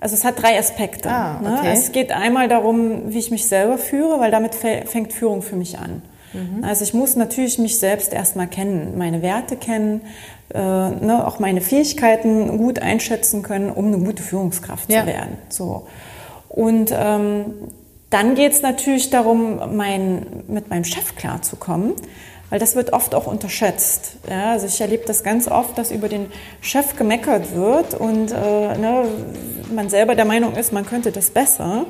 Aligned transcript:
Also 0.00 0.14
es 0.14 0.24
hat 0.24 0.40
drei 0.42 0.58
Aspekte. 0.58 1.10
Ah, 1.10 1.40
ne? 1.40 1.56
okay. 1.58 1.70
Es 1.72 1.90
geht 1.92 2.12
einmal 2.12 2.48
darum, 2.48 3.12
wie 3.12 3.18
ich 3.18 3.30
mich 3.30 3.48
selber 3.48 3.78
führe, 3.78 4.20
weil 4.20 4.30
damit 4.30 4.54
fä- 4.54 4.86
fängt 4.86 5.12
Führung 5.12 5.40
für 5.40 5.56
mich 5.56 5.78
an. 5.78 6.02
Mhm. 6.34 6.62
Also 6.64 6.84
ich 6.84 6.92
muss 6.92 7.16
natürlich 7.16 7.58
mich 7.58 7.78
selbst 7.78 8.12
erstmal 8.12 8.46
kennen, 8.46 8.98
meine 8.98 9.22
Werte 9.22 9.56
kennen, 9.56 10.02
äh, 10.52 10.58
ne, 10.58 11.22
auch 11.26 11.38
meine 11.38 11.62
Fähigkeiten 11.62 12.58
gut 12.58 12.78
einschätzen 12.80 13.42
können, 13.42 13.70
um 13.70 13.86
eine 13.86 13.98
gute 13.98 14.22
Führungskraft 14.22 14.90
Ja. 14.92 15.00
zu 15.00 15.06
werden. 15.06 15.38
So. 15.48 15.86
Und 16.50 16.92
ähm, 16.94 17.46
dann 18.10 18.34
geht 18.34 18.52
es 18.52 18.60
natürlich 18.62 19.08
darum, 19.08 19.76
mein, 19.76 20.26
mit 20.46 20.68
meinem 20.68 20.84
Chef 20.84 21.16
klarzukommen, 21.16 21.94
weil 22.50 22.58
das 22.58 22.76
wird 22.76 22.92
oft 22.92 23.14
auch 23.14 23.26
unterschätzt. 23.26 24.16
Ja, 24.28 24.52
also 24.52 24.66
ich 24.66 24.80
erlebe 24.80 25.04
das 25.06 25.24
ganz 25.24 25.48
oft, 25.48 25.76
dass 25.78 25.90
über 25.90 26.08
den 26.08 26.30
Chef 26.60 26.96
gemeckert 26.96 27.54
wird 27.54 27.94
und 27.94 28.30
äh, 28.30 28.78
ne, 28.78 29.04
man 29.74 29.88
selber 29.88 30.14
der 30.14 30.24
Meinung 30.24 30.54
ist, 30.54 30.72
man 30.72 30.86
könnte 30.86 31.12
das 31.12 31.30
besser. 31.30 31.86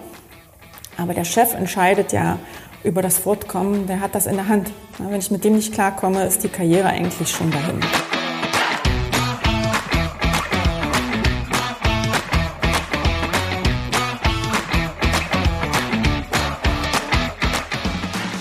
Aber 0.97 1.13
der 1.13 1.25
Chef 1.25 1.55
entscheidet 1.55 2.13
ja 2.13 2.39
über 2.83 3.03
das 3.03 3.19
Fortkommen, 3.19 3.87
der 3.87 4.01
hat 4.01 4.15
das 4.15 4.27
in 4.27 4.37
der 4.37 4.49
Hand. 4.49 4.71
Wenn 4.99 5.19
ich 5.19 5.31
mit 5.31 5.45
dem 5.45 5.57
nicht 5.57 5.75
klarkomme, 5.75 6.25
ist 6.25 6.43
die 6.43 6.49
Karriere 6.49 6.89
eigentlich 6.89 7.29
schon 7.29 7.51
dahin. 7.51 7.81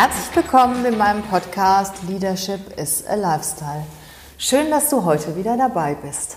Herzlich 0.00 0.36
willkommen 0.36 0.84
in 0.84 0.96
meinem 0.96 1.24
Podcast 1.24 2.04
Leadership 2.06 2.78
is 2.78 3.04
a 3.08 3.16
Lifestyle. 3.16 3.82
Schön, 4.38 4.70
dass 4.70 4.90
du 4.90 5.04
heute 5.04 5.34
wieder 5.34 5.56
dabei 5.56 5.96
bist. 5.96 6.36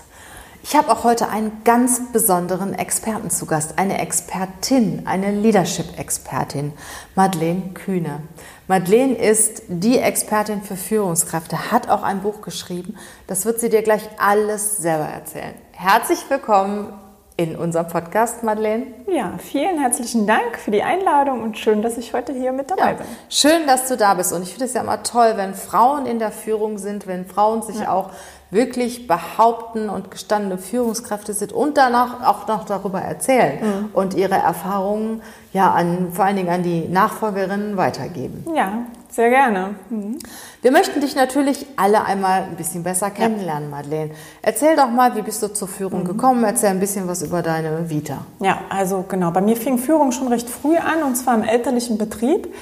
Ich 0.64 0.74
habe 0.74 0.90
auch 0.90 1.04
heute 1.04 1.28
einen 1.28 1.62
ganz 1.62 2.10
besonderen 2.10 2.74
Experten 2.74 3.30
zu 3.30 3.46
Gast, 3.46 3.78
eine 3.78 4.00
Expertin, 4.00 5.06
eine 5.06 5.30
Leadership-Expertin, 5.30 6.72
Madeleine 7.14 7.70
Kühne. 7.72 8.22
Madeleine 8.66 9.14
ist 9.14 9.62
die 9.68 10.00
Expertin 10.00 10.62
für 10.62 10.76
Führungskräfte, 10.76 11.70
hat 11.70 11.88
auch 11.88 12.02
ein 12.02 12.22
Buch 12.22 12.42
geschrieben. 12.42 12.96
Das 13.28 13.44
wird 13.44 13.60
sie 13.60 13.68
dir 13.68 13.82
gleich 13.82 14.08
alles 14.18 14.78
selber 14.78 15.06
erzählen. 15.06 15.54
Herzlich 15.70 16.18
willkommen 16.28 16.92
in 17.36 17.56
unserem 17.56 17.88
Podcast, 17.88 18.42
Madeleine. 18.42 18.86
Ja, 19.10 19.32
vielen 19.38 19.78
herzlichen 19.80 20.26
Dank 20.26 20.58
für 20.58 20.70
die 20.70 20.82
Einladung 20.82 21.42
und 21.42 21.56
schön, 21.58 21.80
dass 21.82 21.96
ich 21.96 22.12
heute 22.12 22.32
hier 22.32 22.52
mit 22.52 22.70
dabei 22.70 22.82
Ja, 22.90 22.92
bin. 22.92 23.06
schön, 23.30 23.66
dass 23.66 23.88
du 23.88 23.96
da 23.96 24.14
bist. 24.14 24.32
Und 24.32 24.42
ich 24.42 24.50
finde 24.50 24.66
es 24.66 24.74
ja 24.74 24.82
immer 24.82 25.02
toll, 25.02 25.32
wenn 25.36 25.54
Frauen 25.54 26.06
in 26.06 26.18
der 26.18 26.30
Führung 26.30 26.78
sind, 26.78 27.06
wenn 27.06 27.24
Frauen 27.26 27.62
sich 27.62 27.88
auch 27.88 28.10
wirklich 28.50 29.06
behaupten 29.06 29.88
und 29.88 30.10
gestandene 30.10 30.58
Führungskräfte 30.58 31.32
sind 31.32 31.52
und 31.54 31.78
danach 31.78 32.26
auch 32.26 32.46
noch 32.48 32.64
darüber 32.66 33.00
erzählen 33.00 33.88
und 33.94 34.12
ihre 34.12 34.34
Erfahrungen 34.34 35.22
ja 35.54 35.70
an, 35.70 36.12
vor 36.12 36.26
allen 36.26 36.36
Dingen 36.36 36.50
an 36.50 36.62
die 36.62 36.86
Nachfolgerinnen 36.86 37.78
weitergeben. 37.78 38.44
Ja, 38.54 38.72
sehr 39.12 39.28
gerne. 39.28 39.74
Mhm. 39.90 40.18
Wir 40.62 40.72
möchten 40.72 41.00
dich 41.00 41.14
natürlich 41.14 41.66
alle 41.76 42.04
einmal 42.04 42.44
ein 42.44 42.56
bisschen 42.56 42.82
besser 42.82 43.10
kennenlernen, 43.10 43.68
Madeleine. 43.68 44.10
Erzähl 44.40 44.74
doch 44.74 44.88
mal, 44.88 45.14
wie 45.14 45.22
bist 45.22 45.42
du 45.42 45.48
zur 45.48 45.68
Führung 45.68 46.04
gekommen? 46.04 46.44
Erzähl 46.44 46.70
ein 46.70 46.80
bisschen 46.80 47.06
was 47.08 47.22
über 47.22 47.42
deine 47.42 47.90
Vita. 47.90 48.24
Ja, 48.40 48.60
also 48.70 49.04
genau, 49.06 49.30
bei 49.30 49.42
mir 49.42 49.56
fing 49.56 49.78
Führung 49.78 50.12
schon 50.12 50.28
recht 50.28 50.48
früh 50.48 50.76
an 50.76 51.02
und 51.04 51.16
zwar 51.16 51.34
im 51.34 51.42
elterlichen 51.42 51.98
Betrieb. 51.98 52.54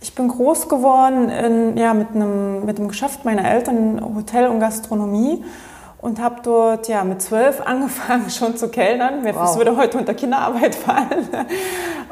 Ich 0.00 0.14
bin 0.14 0.28
groß 0.28 0.68
geworden 0.68 1.28
in, 1.28 1.76
ja, 1.76 1.92
mit, 1.92 2.10
einem, 2.14 2.64
mit 2.64 2.78
dem 2.78 2.86
Geschäft 2.88 3.24
meiner 3.24 3.50
Eltern, 3.50 4.00
Hotel 4.14 4.46
und 4.46 4.60
Gastronomie 4.60 5.42
und 6.00 6.20
habe 6.20 6.36
dort 6.42 6.86
ja, 6.86 7.02
mit 7.02 7.20
zwölf 7.20 7.60
angefangen 7.66 8.30
schon 8.30 8.56
zu 8.56 8.68
kellnern. 8.68 9.24
Wow. 9.24 9.34
Das 9.34 9.56
würde 9.56 9.76
heute 9.76 9.98
unter 9.98 10.14
Kinderarbeit 10.14 10.74
fallen. 10.76 11.26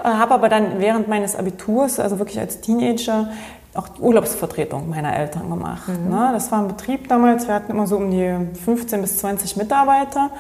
habe 0.03 0.35
aber 0.35 0.49
dann 0.49 0.81
während 0.81 1.07
meines 1.07 1.37
Abiturs, 1.37 2.01
also 2.01 2.19
wirklich 2.19 2.41
als 2.41 2.61
Teenager, 2.61 3.29
auch 3.75 3.89
die 3.89 4.01
Urlaubsvertretung 4.01 4.89
meiner 4.89 5.17
Eltern 5.17 5.51
gemacht. 5.51 5.89
Ne? 5.89 6.31
Das 6.33 6.51
war 6.53 6.61
ein 6.61 6.69
Betrieb 6.69 7.09
damals, 7.09 7.47
wir 7.49 7.55
hatten 7.55 7.73
immer 7.73 7.87
so 7.87 7.97
um 7.97 8.11
die 8.11 8.35
15 8.65 9.01
bis 9.01 9.19
20 9.19 9.57
Mitarbeiter. 9.57 10.31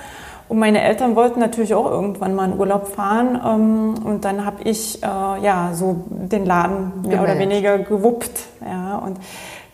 Und 0.46 0.58
meine 0.58 0.82
Eltern 0.82 1.16
wollten 1.16 1.40
natürlich 1.40 1.74
auch 1.74 1.90
irgendwann 1.90 2.34
mal 2.34 2.50
in 2.50 2.58
Urlaub 2.58 2.88
fahren. 2.88 3.40
ähm, 3.46 3.94
Und 4.04 4.24
dann 4.26 4.44
habe 4.44 4.62
ich 4.64 5.02
äh, 5.02 5.06
ja 5.06 5.70
so 5.72 6.04
den 6.08 6.44
Laden 6.44 6.92
mehr 7.00 7.22
oder 7.22 7.32
Gemanagt. 7.34 7.38
weniger 7.40 7.78
gewuppt. 7.78 8.40
Ja. 8.64 8.98
Und 8.98 9.18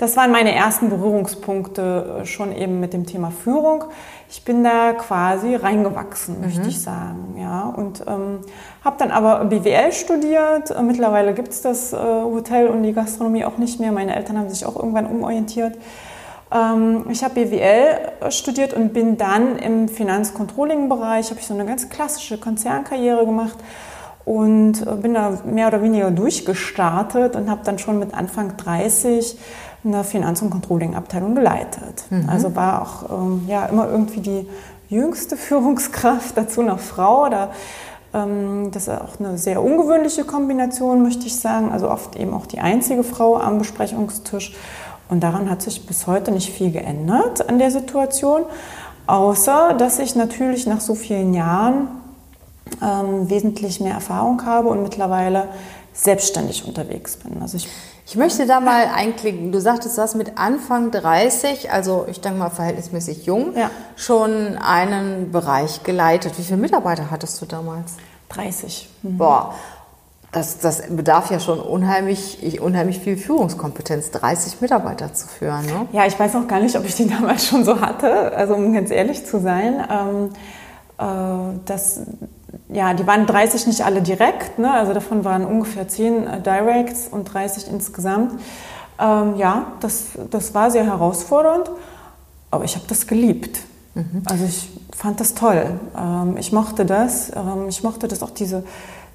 das 0.00 0.16
waren 0.16 0.33
meine 0.33 0.55
ersten 0.55 0.88
Berührungspunkte 0.88 2.21
äh, 2.22 2.25
schon 2.25 2.56
eben 2.56 2.81
mit 2.81 2.94
dem 2.94 3.05
Thema 3.05 3.31
Führung. 3.31 3.84
Ich 4.31 4.44
bin 4.44 4.65
da 4.65 4.94
quasi 4.94 5.55
reingewachsen, 5.55 6.41
möchte 6.41 6.69
ich 6.69 6.81
sagen. 6.81 7.37
Ja. 7.38 7.69
Und 7.69 8.03
ähm, 8.09 8.38
habe 8.83 8.97
dann 8.99 9.11
aber 9.11 9.44
BWL 9.44 9.93
studiert. 9.93 10.71
Äh, 10.71 10.83
Mittlerweile 10.83 11.34
gibt 11.34 11.49
es 11.49 11.61
das 11.61 11.93
äh, 11.93 11.97
Hotel 11.99 12.69
und 12.69 12.83
die 12.83 12.94
Gastronomie 12.94 13.44
auch 13.44 13.59
nicht 13.59 13.78
mehr. 13.78 13.93
Meine 13.93 14.16
Eltern 14.16 14.38
haben 14.38 14.49
sich 14.49 14.65
auch 14.65 14.75
irgendwann 14.75 15.05
umorientiert. 15.05 15.77
Ähm, 16.50 17.05
ich 17.11 17.22
habe 17.22 17.34
BWL 17.34 18.31
studiert 18.31 18.72
und 18.72 18.94
bin 18.94 19.19
dann 19.19 19.59
im 19.59 19.87
Finanzcontrolling-Bereich, 19.87 21.28
habe 21.28 21.41
ich 21.41 21.47
so 21.47 21.53
eine 21.53 21.67
ganz 21.67 21.91
klassische 21.91 22.38
Konzernkarriere 22.38 23.27
gemacht 23.27 23.59
und 24.25 24.87
äh, 24.87 24.97
bin 24.97 25.12
da 25.12 25.41
mehr 25.44 25.69
oder 25.69 25.82
weniger 25.82 26.11
durchgestartet 26.11 27.37
und 27.37 27.50
habe 27.50 27.61
dann 27.65 27.78
schon 27.78 27.99
mit 27.99 28.15
Anfang 28.15 28.56
30 28.56 29.38
eine 29.84 30.04
Finanz- 30.04 30.42
und 30.42 30.50
Controlling-Abteilung 30.50 31.34
geleitet. 31.34 32.04
Also 32.28 32.54
war 32.54 32.82
auch 32.82 33.10
ähm, 33.10 33.44
ja, 33.46 33.66
immer 33.66 33.88
irgendwie 33.88 34.20
die 34.20 34.46
jüngste 34.88 35.36
Führungskraft, 35.38 36.36
dazu 36.36 36.62
noch 36.62 36.80
Frau. 36.80 37.28
Da, 37.28 37.50
ähm, 38.12 38.70
das 38.72 38.88
ist 38.88 39.00
auch 39.00 39.19
eine 39.19 39.38
sehr 39.38 39.62
ungewöhnliche 39.62 40.24
Kombination, 40.24 41.02
möchte 41.02 41.26
ich 41.26 41.38
sagen. 41.38 41.72
Also 41.72 41.90
oft 41.90 42.16
eben 42.16 42.34
auch 42.34 42.46
die 42.46 42.60
einzige 42.60 43.04
Frau 43.04 43.38
am 43.38 43.58
Besprechungstisch. 43.58 44.54
Und 45.08 45.20
daran 45.20 45.50
hat 45.50 45.62
sich 45.62 45.86
bis 45.86 46.06
heute 46.06 46.30
nicht 46.30 46.50
viel 46.50 46.70
geändert 46.70 47.48
an 47.48 47.58
der 47.58 47.70
Situation, 47.70 48.42
außer 49.08 49.74
dass 49.74 49.98
ich 49.98 50.14
natürlich 50.14 50.66
nach 50.66 50.80
so 50.80 50.94
vielen 50.94 51.34
Jahren 51.34 51.88
ähm, 52.80 53.28
wesentlich 53.28 53.80
mehr 53.80 53.94
Erfahrung 53.94 54.44
habe 54.44 54.69
und 54.69 54.82
mittlerweile 54.82 55.48
selbstständig 55.92 56.64
unterwegs 56.66 57.16
bin. 57.16 57.42
Also 57.42 57.56
ich 57.56 57.69
Ich 58.10 58.16
möchte 58.16 58.44
da 58.44 58.59
mal 58.59 58.87
einklicken. 58.93 59.53
Du 59.53 59.60
sagtest, 59.60 59.97
du 59.97 60.03
hast 60.03 60.16
mit 60.16 60.37
Anfang 60.37 60.91
30, 60.91 61.71
also 61.71 62.06
ich 62.10 62.21
denke 62.21 62.41
mal 62.41 62.50
verhältnismäßig 62.50 63.25
jung, 63.25 63.56
Ja. 63.56 63.71
schon 63.94 64.59
einen 64.59 65.31
Bereich 65.31 65.84
geleitet. 65.84 66.37
Wie 66.37 66.43
viele 66.43 66.56
Mitarbeiter 66.56 67.12
hattest 67.12 67.41
du 67.41 67.47
damals? 67.47 67.99
30. 68.31 68.88
Boah, 69.04 69.54
das, 70.32 70.59
das 70.59 70.82
bedarf 70.88 71.31
ja 71.31 71.38
schon 71.38 71.60
unheimlich, 71.60 72.60
unheimlich 72.60 72.99
viel 72.99 73.16
Führungskompetenz, 73.16 74.10
30 74.10 74.60
Mitarbeiter 74.60 75.15
zu 75.15 75.28
führen. 75.28 75.65
Ne? 75.66 75.87
Ja, 75.93 76.04
ich 76.04 76.19
weiß 76.19 76.34
auch 76.34 76.49
gar 76.49 76.59
nicht, 76.59 76.76
ob 76.76 76.84
ich 76.84 76.97
die 76.97 77.06
damals 77.09 77.46
schon 77.46 77.64
so 77.64 77.81
hatte, 77.81 78.32
also 78.37 78.55
um 78.55 78.73
ganz 78.73 78.90
ehrlich 78.90 79.25
zu 79.25 79.38
sein. 79.38 79.87
Ähm, 79.88 80.31
äh, 80.99 81.61
das, 81.64 82.00
ja, 82.72 82.94
die 82.94 83.06
waren 83.06 83.26
30 83.26 83.67
nicht 83.67 83.84
alle 83.84 84.02
direkt, 84.02 84.58
ne? 84.58 84.72
also 84.72 84.93
davon 84.93 85.25
waren 85.25 85.44
ungefähr 85.44 85.88
10 85.88 86.26
äh, 86.26 86.40
Directs 86.40 87.08
und 87.08 87.25
30 87.25 87.69
insgesamt. 87.69 88.40
Ähm, 89.00 89.37
ja, 89.37 89.72
das, 89.81 90.08
das 90.31 90.55
war 90.55 90.70
sehr 90.70 90.84
herausfordernd, 90.84 91.70
aber 92.50 92.64
ich 92.64 92.75
habe 92.76 92.84
das 92.88 93.06
geliebt. 93.06 93.61
Also 94.26 94.44
ich 94.44 94.69
fand 94.96 95.20
das 95.20 95.34
toll. 95.34 95.81
Ähm, 95.99 96.37
ich 96.38 96.52
mochte 96.52 96.84
das. 96.87 97.31
Ähm, 97.34 97.69
ich 97.69 97.82
mochte 97.82 98.08
das 98.08 98.22
auch, 98.22 98.31
diese, 98.31 98.62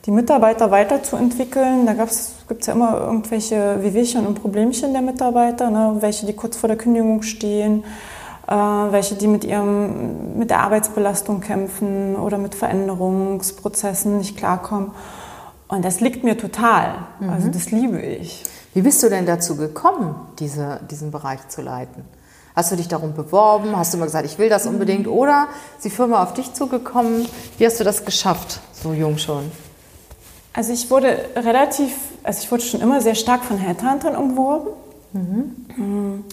die 0.05 0.11
Mitarbeiter 0.11 0.71
weiterzuentwickeln. 0.71 1.85
Da 1.85 1.93
gibt 1.93 2.11
es 2.11 2.67
ja 2.67 2.73
immer 2.73 2.99
irgendwelche 2.99 3.81
Wehwehchen 3.81 4.27
und 4.27 4.41
Problemchen 4.41 4.93
der 4.93 5.01
Mitarbeiter, 5.01 5.69
ne? 5.69 5.97
welche, 5.99 6.25
die 6.25 6.33
kurz 6.33 6.57
vor 6.57 6.67
der 6.67 6.77
Kündigung 6.77 7.21
stehen, 7.21 7.83
welche, 8.47 9.15
die 9.15 9.27
mit, 9.27 9.43
ihrem, 9.43 10.37
mit 10.37 10.49
der 10.49 10.59
Arbeitsbelastung 10.59 11.41
kämpfen 11.41 12.15
oder 12.15 12.37
mit 12.37 12.55
Veränderungsprozessen 12.55 14.17
nicht 14.19 14.37
klarkommen. 14.37 14.91
Und 15.67 15.83
das 15.83 15.99
liegt 15.99 16.23
mir 16.23 16.37
total. 16.37 17.07
Also 17.29 17.49
das 17.49 17.71
liebe 17.71 17.99
ich. 17.99 18.43
Wie 18.73 18.81
bist 18.81 19.01
du 19.01 19.09
denn 19.09 19.25
dazu 19.25 19.55
gekommen, 19.55 20.15
diese, 20.37 20.79
diesen 20.91 21.09
Bereich 21.11 21.47
zu 21.47 21.61
leiten? 21.61 22.03
Hast 22.55 22.71
du 22.71 22.75
dich 22.75 22.87
darum 22.87 23.13
beworben? 23.13 23.75
Hast 23.75 23.93
du 23.93 23.97
mal 23.97 24.05
gesagt, 24.05 24.25
ich 24.25 24.37
will 24.37 24.49
das 24.49 24.65
unbedingt? 24.65 25.07
Oder 25.07 25.47
ist 25.77 25.85
die 25.85 25.89
Firma 25.89 26.21
auf 26.23 26.33
dich 26.33 26.53
zugekommen? 26.53 27.27
Wie 27.57 27.65
hast 27.65 27.79
du 27.79 27.83
das 27.83 28.05
geschafft, 28.05 28.61
so 28.71 28.93
jung 28.93 29.17
schon? 29.17 29.51
Also 30.53 30.71
ich 30.71 30.89
wurde 30.89 31.17
relativ, 31.35 31.93
also 32.23 32.39
ich 32.41 32.51
wurde 32.51 32.63
schon 32.63 32.79
immer 32.79 33.01
sehr 33.01 33.15
stark 33.15 33.43
von 33.43 33.57
Headhuntern 33.57 34.15
umworben. 34.15 34.69
Mhm. 35.11 36.23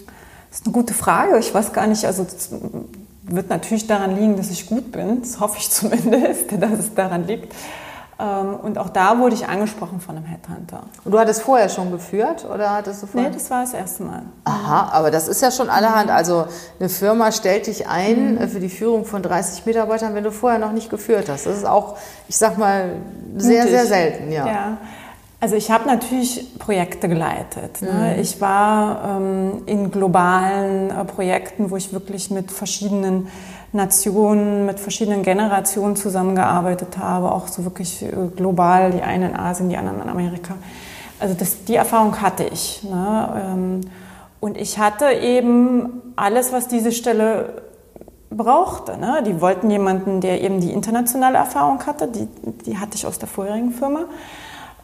Das 0.53 0.59
ist 0.59 0.67
eine 0.67 0.73
gute 0.73 0.93
Frage. 0.93 1.39
Ich 1.39 1.51
weiß 1.51 1.73
gar 1.73 1.87
nicht, 1.87 2.05
also 2.05 2.27
wird 3.23 3.49
natürlich 3.49 3.87
daran 3.87 4.15
liegen, 4.15 4.37
dass 4.37 4.51
ich 4.51 4.67
gut 4.67 4.91
bin. 4.91 5.21
Das 5.21 5.39
hoffe 5.39 5.57
ich 5.57 5.67
zumindest, 5.71 6.51
dass 6.51 6.77
es 6.77 6.93
daran 6.93 7.25
liegt. 7.25 7.55
Ähm, 8.19 8.57
und 8.61 8.77
auch 8.77 8.89
da 8.89 9.17
wurde 9.17 9.33
ich 9.33 9.47
angesprochen 9.47 9.99
von 9.99 10.15
einem 10.15 10.25
Headhunter. 10.25 10.83
Und 11.03 11.11
du 11.11 11.17
hattest 11.17 11.41
vorher 11.41 11.69
schon 11.69 11.91
geführt 11.91 12.45
oder 12.45 12.69
hattest 12.69 13.01
du 13.01 13.07
vorher? 13.07 13.31
Nee, 13.31 13.35
das 13.35 13.49
war 13.49 13.61
das 13.61 13.73
erste 13.73 14.03
Mal. 14.03 14.21
Aha, 14.43 14.89
aber 14.91 15.09
das 15.09 15.27
ist 15.27 15.41
ja 15.41 15.49
schon 15.49 15.71
allerhand. 15.71 16.11
Also 16.11 16.45
eine 16.79 16.89
Firma 16.89 17.31
stellt 17.31 17.65
dich 17.65 17.87
ein 17.87 18.35
mhm. 18.35 18.47
für 18.47 18.59
die 18.59 18.69
Führung 18.69 19.05
von 19.05 19.23
30 19.23 19.65
Mitarbeitern, 19.65 20.13
wenn 20.13 20.23
du 20.23 20.31
vorher 20.31 20.59
noch 20.59 20.71
nicht 20.71 20.91
geführt 20.91 21.29
hast. 21.29 21.47
Das 21.47 21.57
ist 21.57 21.65
auch, 21.65 21.97
ich 22.27 22.37
sag 22.37 22.59
mal, 22.59 22.91
sehr, 23.37 23.63
Mutig. 23.63 23.71
sehr 23.71 23.87
selten, 23.87 24.31
ja. 24.31 24.45
ja. 24.45 24.77
Also 25.43 25.57
ich 25.57 25.69
habe 25.71 25.87
natürlich 25.87 26.57
Projekte 26.57 27.09
geleitet. 27.09 27.81
Ne? 27.81 28.13
Mhm. 28.15 28.21
Ich 28.21 28.39
war 28.39 29.17
ähm, 29.19 29.63
in 29.65 29.91
globalen 29.91 30.89
äh, 30.89 31.03
Projekten, 31.03 31.69
wo 31.69 31.75
ich 31.75 31.91
wirklich 31.91 32.31
mit 32.31 32.49
verschiedenen 32.49 33.27
Nationen, 33.73 34.65
mit 34.65 34.79
verschiedenen 34.79 35.21
Generationen 35.21 35.97
zusammengearbeitet 35.97 36.97
habe, 36.97 37.29
auch 37.29 37.49
so 37.49 37.65
wirklich 37.65 38.03
äh, 38.03 38.11
global, 38.33 38.91
die 38.91 39.01
einen 39.01 39.31
in 39.31 39.35
Asien, 39.35 39.67
die 39.67 39.75
anderen 39.75 40.01
in 40.03 40.07
Amerika. 40.07 40.53
Also 41.19 41.33
das, 41.33 41.65
die 41.65 41.75
Erfahrung 41.75 42.21
hatte 42.21 42.45
ich. 42.45 42.81
Ne? 42.83 43.43
Ähm, 43.45 43.81
und 44.39 44.55
ich 44.55 44.79
hatte 44.79 45.11
eben 45.11 46.13
alles, 46.15 46.53
was 46.53 46.69
diese 46.69 46.93
Stelle 46.93 47.63
brauchte. 48.29 48.97
Ne? 48.97 49.21
Die 49.27 49.41
wollten 49.41 49.69
jemanden, 49.69 50.21
der 50.21 50.41
eben 50.41 50.61
die 50.61 50.71
internationale 50.71 51.37
Erfahrung 51.37 51.85
hatte, 51.85 52.07
die, 52.07 52.29
die 52.65 52.77
hatte 52.77 52.95
ich 52.95 53.05
aus 53.05 53.19
der 53.19 53.27
vorherigen 53.27 53.71
Firma. 53.71 54.05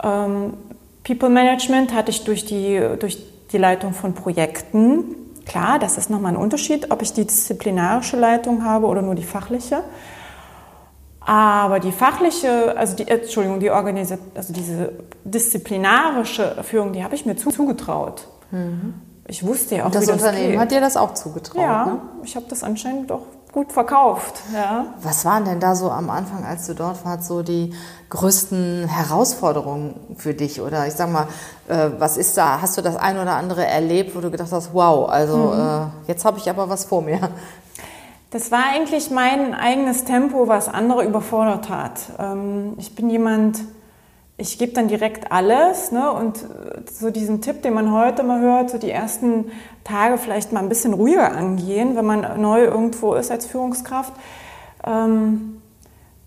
Ähm, 0.04 0.54
People 1.04 1.30
Management 1.30 1.94
hatte 1.94 2.12
ich 2.12 2.24
durch 2.24 2.46
die, 2.46 2.81
durch 3.00 3.18
die 3.51 3.57
Leitung 3.57 3.94
von 3.94 4.13
Projekten. 4.13 5.16
Klar, 5.46 5.80
das 5.80 5.98
ist 5.98 6.10
nochmal 6.10 6.34
ein 6.34 6.38
Unterschied, 6.38 6.92
ob 6.92 7.01
ich 7.01 7.13
die 7.13 7.25
disziplinarische 7.25 8.18
Leitung 8.18 8.63
habe 8.63 8.86
oder 8.86 9.01
nur 9.01 9.16
die 9.16 9.24
fachliche. 9.24 9.84
Aber 11.22 11.80
die 11.80 11.92
fachliche, 11.92 12.78
also 12.78 12.96
die, 12.96 13.07
Entschuldigung, 13.07 13.60
die 13.60 13.69
Organisation, 13.72 14.31
also 14.36 14.54
diese 14.54 14.94
disziplinarische 15.24 16.63
Führung, 16.63 16.94
die 16.94 17.04
habe 17.04 17.16
ich 17.16 17.25
mir 17.25 17.36
zugetraut. 17.36 18.28
Mhm. 18.51 18.96
Ich 19.28 19.46
wusste 19.46 19.75
ja 19.75 19.86
auch, 19.86 19.92
das 19.92 20.07
wie 20.07 20.12
Unternehmen 20.12 20.51
geht. 20.51 20.60
hat 20.60 20.72
dir 20.72 20.81
das 20.81 20.98
auch 20.98 21.13
zugetraut? 21.13 21.62
Ja, 21.62 21.86
ne? 21.86 22.01
ich 22.24 22.36
habe 22.36 22.48
das 22.50 22.63
anscheinend 22.63 23.12
doch 23.12 23.28
gut 23.51 23.72
verkauft. 23.72 24.42
Ja. 24.54 24.86
Was 25.01 25.25
waren 25.25 25.46
denn 25.46 25.60
da 25.60 25.75
so 25.75 25.90
am 25.90 26.10
Anfang, 26.10 26.46
als 26.46 26.68
du 26.68 26.75
dort 26.75 27.04
warst, 27.04 27.28
so 27.28 27.42
die 27.42 27.74
größten 28.10 28.88
Herausforderungen 28.88 29.96
für 30.18 30.34
dich? 30.34 30.62
Oder 30.62 30.88
ich 30.88 30.94
sag 30.94 31.12
mal, 31.12 31.28
äh, 31.68 31.90
was 31.98 32.18
ist 32.18 32.38
da? 32.38 32.62
Hast 32.62 32.78
du 32.78 32.81
das 32.81 32.96
ein 32.96 33.18
oder 33.18 33.36
andere 33.36 33.66
erlebt, 33.66 34.16
wo 34.16 34.22
du 34.22 34.30
gedacht 34.30 34.51
hast, 34.51 34.74
wow, 34.74 35.10
also 35.10 35.38
mhm. 35.38 35.60
äh, 35.60 36.07
jetzt 36.07 36.25
habe 36.25 36.38
ich 36.38 36.50
aber 36.50 36.69
was 36.69 36.86
vor 36.86 37.01
mir? 37.01 37.30
Das 38.31 38.51
war 38.51 38.63
eigentlich 38.72 39.10
mein 39.10 39.56
eigenes 39.56 40.04
Tempo, 40.04 40.48
was 40.48 40.68
andere 40.68 41.04
überfordert 41.04 41.69
hat. 41.69 42.00
Ähm, 42.19 42.75
ich 42.78 42.94
bin 42.94 43.10
jemand, 43.10 43.62
ich 44.38 44.60
gebe 44.60 44.72
dann 44.74 44.88
direkt 44.88 45.31
alles. 45.31 45.92
Ne? 45.92 46.12
Und 46.12 46.46
so 46.92 47.10
diesen 47.10 47.42
Tipp, 47.42 47.63
den 47.63 47.74
man 47.74 47.92
heute 47.92 48.22
mal 48.22 48.40
hört, 48.40 48.69
so 48.69 48.78
die 48.78 48.92
ersten 48.92 49.51
Tage 49.83 50.17
vielleicht 50.17 50.51
mal 50.51 50.61
ein 50.61 50.69
bisschen 50.69 50.93
ruhiger 50.93 51.31
angehen, 51.31 51.95
wenn 51.95 52.05
man 52.05 52.41
neu 52.41 52.63
irgendwo 52.63 53.13
ist 53.15 53.31
als 53.31 53.45
Führungskraft. 53.45 54.13
Ähm, 54.85 55.61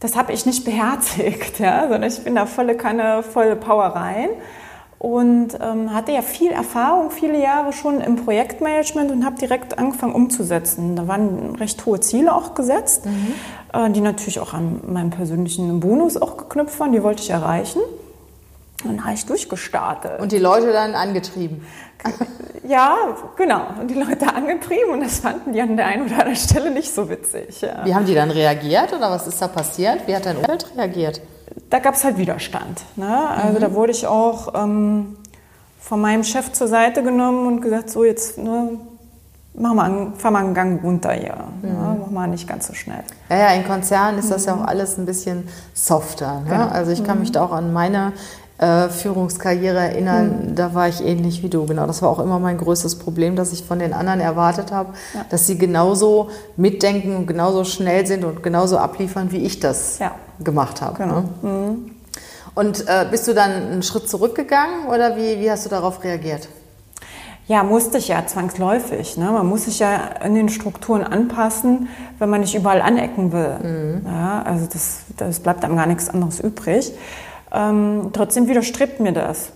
das 0.00 0.16
habe 0.16 0.32
ich 0.32 0.46
nicht 0.46 0.64
beherzigt, 0.66 1.58
ja? 1.58 1.82
sondern 1.82 2.04
ich 2.04 2.22
bin 2.24 2.34
da 2.34 2.46
volle 2.46 2.76
Kanne, 2.76 3.22
volle 3.22 3.56
Power 3.56 3.86
rein. 3.86 4.30
Und 4.98 5.58
ähm, 5.60 5.92
hatte 5.92 6.12
ja 6.12 6.22
viel 6.22 6.52
Erfahrung, 6.52 7.10
viele 7.10 7.42
Jahre 7.42 7.72
schon 7.72 8.00
im 8.00 8.14
Projektmanagement 8.14 9.10
und 9.10 9.24
habe 9.24 9.36
direkt 9.36 9.76
angefangen 9.76 10.14
umzusetzen. 10.14 10.94
Da 10.94 11.08
waren 11.08 11.56
recht 11.56 11.84
hohe 11.86 11.98
Ziele 11.98 12.32
auch 12.32 12.54
gesetzt, 12.54 13.06
mhm. 13.06 13.34
äh, 13.72 13.90
die 13.90 14.00
natürlich 14.00 14.38
auch 14.38 14.54
an 14.54 14.80
meinem 14.86 15.10
persönlichen 15.10 15.80
Bonus 15.80 16.16
auch 16.16 16.36
geknüpft 16.36 16.78
waren. 16.78 16.92
Die 16.92 17.02
wollte 17.02 17.20
ich 17.20 17.30
erreichen. 17.30 17.80
Und 18.84 18.96
dann 18.96 19.04
habe 19.04 19.14
ich 19.14 19.26
durchgestartet. 19.26 20.20
Und 20.20 20.32
die 20.32 20.38
Leute 20.38 20.72
dann 20.72 20.94
angetrieben. 20.94 21.66
Ja, 22.64 22.96
genau. 23.36 23.66
Und 23.80 23.88
die 23.88 23.94
Leute 23.94 24.32
angetrieben 24.32 24.92
und 24.92 25.00
das 25.00 25.18
fanden 25.18 25.52
die 25.52 25.60
an 25.60 25.76
der 25.76 25.86
einen 25.86 26.06
oder 26.06 26.20
anderen 26.20 26.36
Stelle 26.36 26.70
nicht 26.70 26.94
so 26.94 27.10
witzig. 27.10 27.60
Ja. 27.60 27.84
Wie 27.84 27.92
haben 27.94 28.06
die 28.06 28.14
dann 28.14 28.30
reagiert 28.30 28.92
oder 28.92 29.10
was 29.10 29.26
ist 29.26 29.42
da 29.42 29.48
passiert? 29.48 30.06
Wie 30.06 30.14
hat 30.14 30.26
dein 30.26 30.36
Umfeld 30.36 30.66
reagiert? 30.76 31.20
Da 31.70 31.80
gab 31.80 31.94
es 31.94 32.04
halt 32.04 32.18
Widerstand. 32.18 32.82
Ne? 32.96 33.28
Also 33.30 33.58
mhm. 33.58 33.60
da 33.60 33.74
wurde 33.74 33.92
ich 33.92 34.06
auch 34.06 34.54
ähm, 34.54 35.16
von 35.80 36.00
meinem 36.00 36.22
Chef 36.22 36.52
zur 36.52 36.68
Seite 36.68 37.02
genommen 37.02 37.46
und 37.48 37.60
gesagt, 37.62 37.90
so 37.90 38.04
jetzt 38.04 38.38
ne, 38.38 38.78
mach 39.54 39.74
mal, 39.74 40.12
fahr 40.16 40.30
mal 40.30 40.44
einen 40.44 40.54
Gang 40.54 40.82
runter 40.82 41.12
hier. 41.12 41.36
Ne? 41.62 41.68
Mhm. 41.68 41.68
Ne? 41.68 41.96
Mach 42.00 42.10
mal 42.10 42.26
nicht 42.28 42.48
ganz 42.48 42.68
so 42.68 42.74
schnell. 42.74 43.02
Ja, 43.28 43.38
ja, 43.38 43.48
in 43.54 43.66
Konzernen 43.66 44.18
ist 44.18 44.30
das 44.30 44.46
ja 44.46 44.54
auch 44.54 44.60
mhm. 44.60 44.66
alles 44.66 44.98
ein 44.98 45.04
bisschen 45.04 45.48
softer. 45.74 46.40
Ne? 46.40 46.50
Genau. 46.50 46.68
Also 46.68 46.92
ich 46.92 47.02
kann 47.04 47.18
mich 47.18 47.30
mhm. 47.30 47.34
da 47.34 47.44
auch 47.44 47.52
an 47.52 47.72
meine 47.72 48.12
äh, 48.62 48.90
Führungskarriere 48.90 49.78
erinnern, 49.78 50.50
mhm. 50.50 50.54
da 50.54 50.72
war 50.72 50.88
ich 50.88 51.04
ähnlich 51.04 51.42
wie 51.42 51.48
du. 51.48 51.66
Genau, 51.66 51.84
das 51.86 52.00
war 52.00 52.08
auch 52.10 52.20
immer 52.20 52.38
mein 52.38 52.58
größtes 52.58 52.96
Problem, 52.96 53.34
dass 53.34 53.52
ich 53.52 53.64
von 53.64 53.80
den 53.80 53.92
anderen 53.92 54.20
erwartet 54.20 54.70
habe, 54.70 54.92
ja. 55.14 55.24
dass 55.30 55.48
sie 55.48 55.58
genauso 55.58 56.30
mitdenken 56.56 57.16
und 57.16 57.26
genauso 57.26 57.64
schnell 57.64 58.06
sind 58.06 58.24
und 58.24 58.42
genauso 58.42 58.78
abliefern, 58.78 59.32
wie 59.32 59.38
ich 59.38 59.58
das 59.58 59.98
ja. 59.98 60.12
gemacht 60.44 60.80
habe. 60.80 60.96
Genau. 60.96 61.20
Ne? 61.20 61.28
Mhm. 61.42 61.90
Und 62.54 62.86
äh, 62.86 63.06
bist 63.10 63.26
du 63.26 63.34
dann 63.34 63.50
einen 63.50 63.82
Schritt 63.82 64.08
zurückgegangen 64.08 64.86
oder 64.86 65.16
wie, 65.16 65.40
wie 65.40 65.50
hast 65.50 65.64
du 65.64 65.70
darauf 65.70 66.04
reagiert? 66.04 66.48
Ja, 67.48 67.64
musste 67.64 67.98
ich 67.98 68.08
ja 68.08 68.24
zwangsläufig. 68.24 69.16
Ne? 69.16 69.24
Man 69.24 69.46
muss 69.46 69.64
sich 69.64 69.80
ja 69.80 69.96
in 70.24 70.36
den 70.36 70.48
Strukturen 70.48 71.02
anpassen, 71.02 71.88
wenn 72.20 72.30
man 72.30 72.42
nicht 72.42 72.54
überall 72.54 72.80
anecken 72.80 73.32
will. 73.32 73.58
Mhm. 73.60 74.06
Ja, 74.06 74.42
also 74.42 74.68
das, 74.72 75.00
das 75.16 75.40
bleibt 75.40 75.64
einem 75.64 75.76
gar 75.76 75.86
nichts 75.86 76.08
anderes 76.08 76.38
übrig. 76.38 76.92
Ähm, 77.52 78.10
trotzdem 78.12 78.48
widerstrebt 78.48 79.00
mir 79.00 79.12
das, 79.12 79.52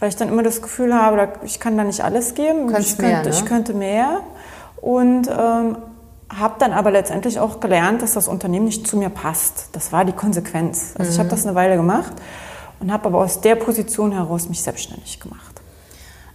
weil 0.00 0.08
ich 0.08 0.16
dann 0.16 0.28
immer 0.28 0.42
das 0.42 0.62
Gefühl 0.62 0.94
habe, 0.94 1.28
ich 1.44 1.60
kann 1.60 1.76
da 1.76 1.84
nicht 1.84 2.02
alles 2.02 2.34
geben. 2.34 2.74
Ich 2.78 2.96
könnte, 2.96 3.02
mehr, 3.02 3.22
ne? 3.22 3.28
ich 3.28 3.44
könnte 3.44 3.74
mehr. 3.74 4.20
Und 4.80 5.28
ähm, 5.28 5.76
habe 6.28 6.54
dann 6.58 6.72
aber 6.72 6.90
letztendlich 6.90 7.38
auch 7.38 7.60
gelernt, 7.60 8.02
dass 8.02 8.14
das 8.14 8.28
Unternehmen 8.28 8.64
nicht 8.64 8.86
zu 8.86 8.96
mir 8.96 9.10
passt. 9.10 9.68
Das 9.72 9.92
war 9.92 10.04
die 10.04 10.12
Konsequenz. 10.12 10.94
Also 10.98 11.10
mhm. 11.10 11.14
ich 11.14 11.18
habe 11.18 11.28
das 11.28 11.46
eine 11.46 11.54
Weile 11.54 11.76
gemacht 11.76 12.12
und 12.80 12.92
habe 12.92 13.06
aber 13.06 13.18
aus 13.18 13.40
der 13.40 13.56
Position 13.56 14.12
heraus 14.12 14.48
mich 14.48 14.62
selbstständig 14.62 15.20
gemacht. 15.20 15.60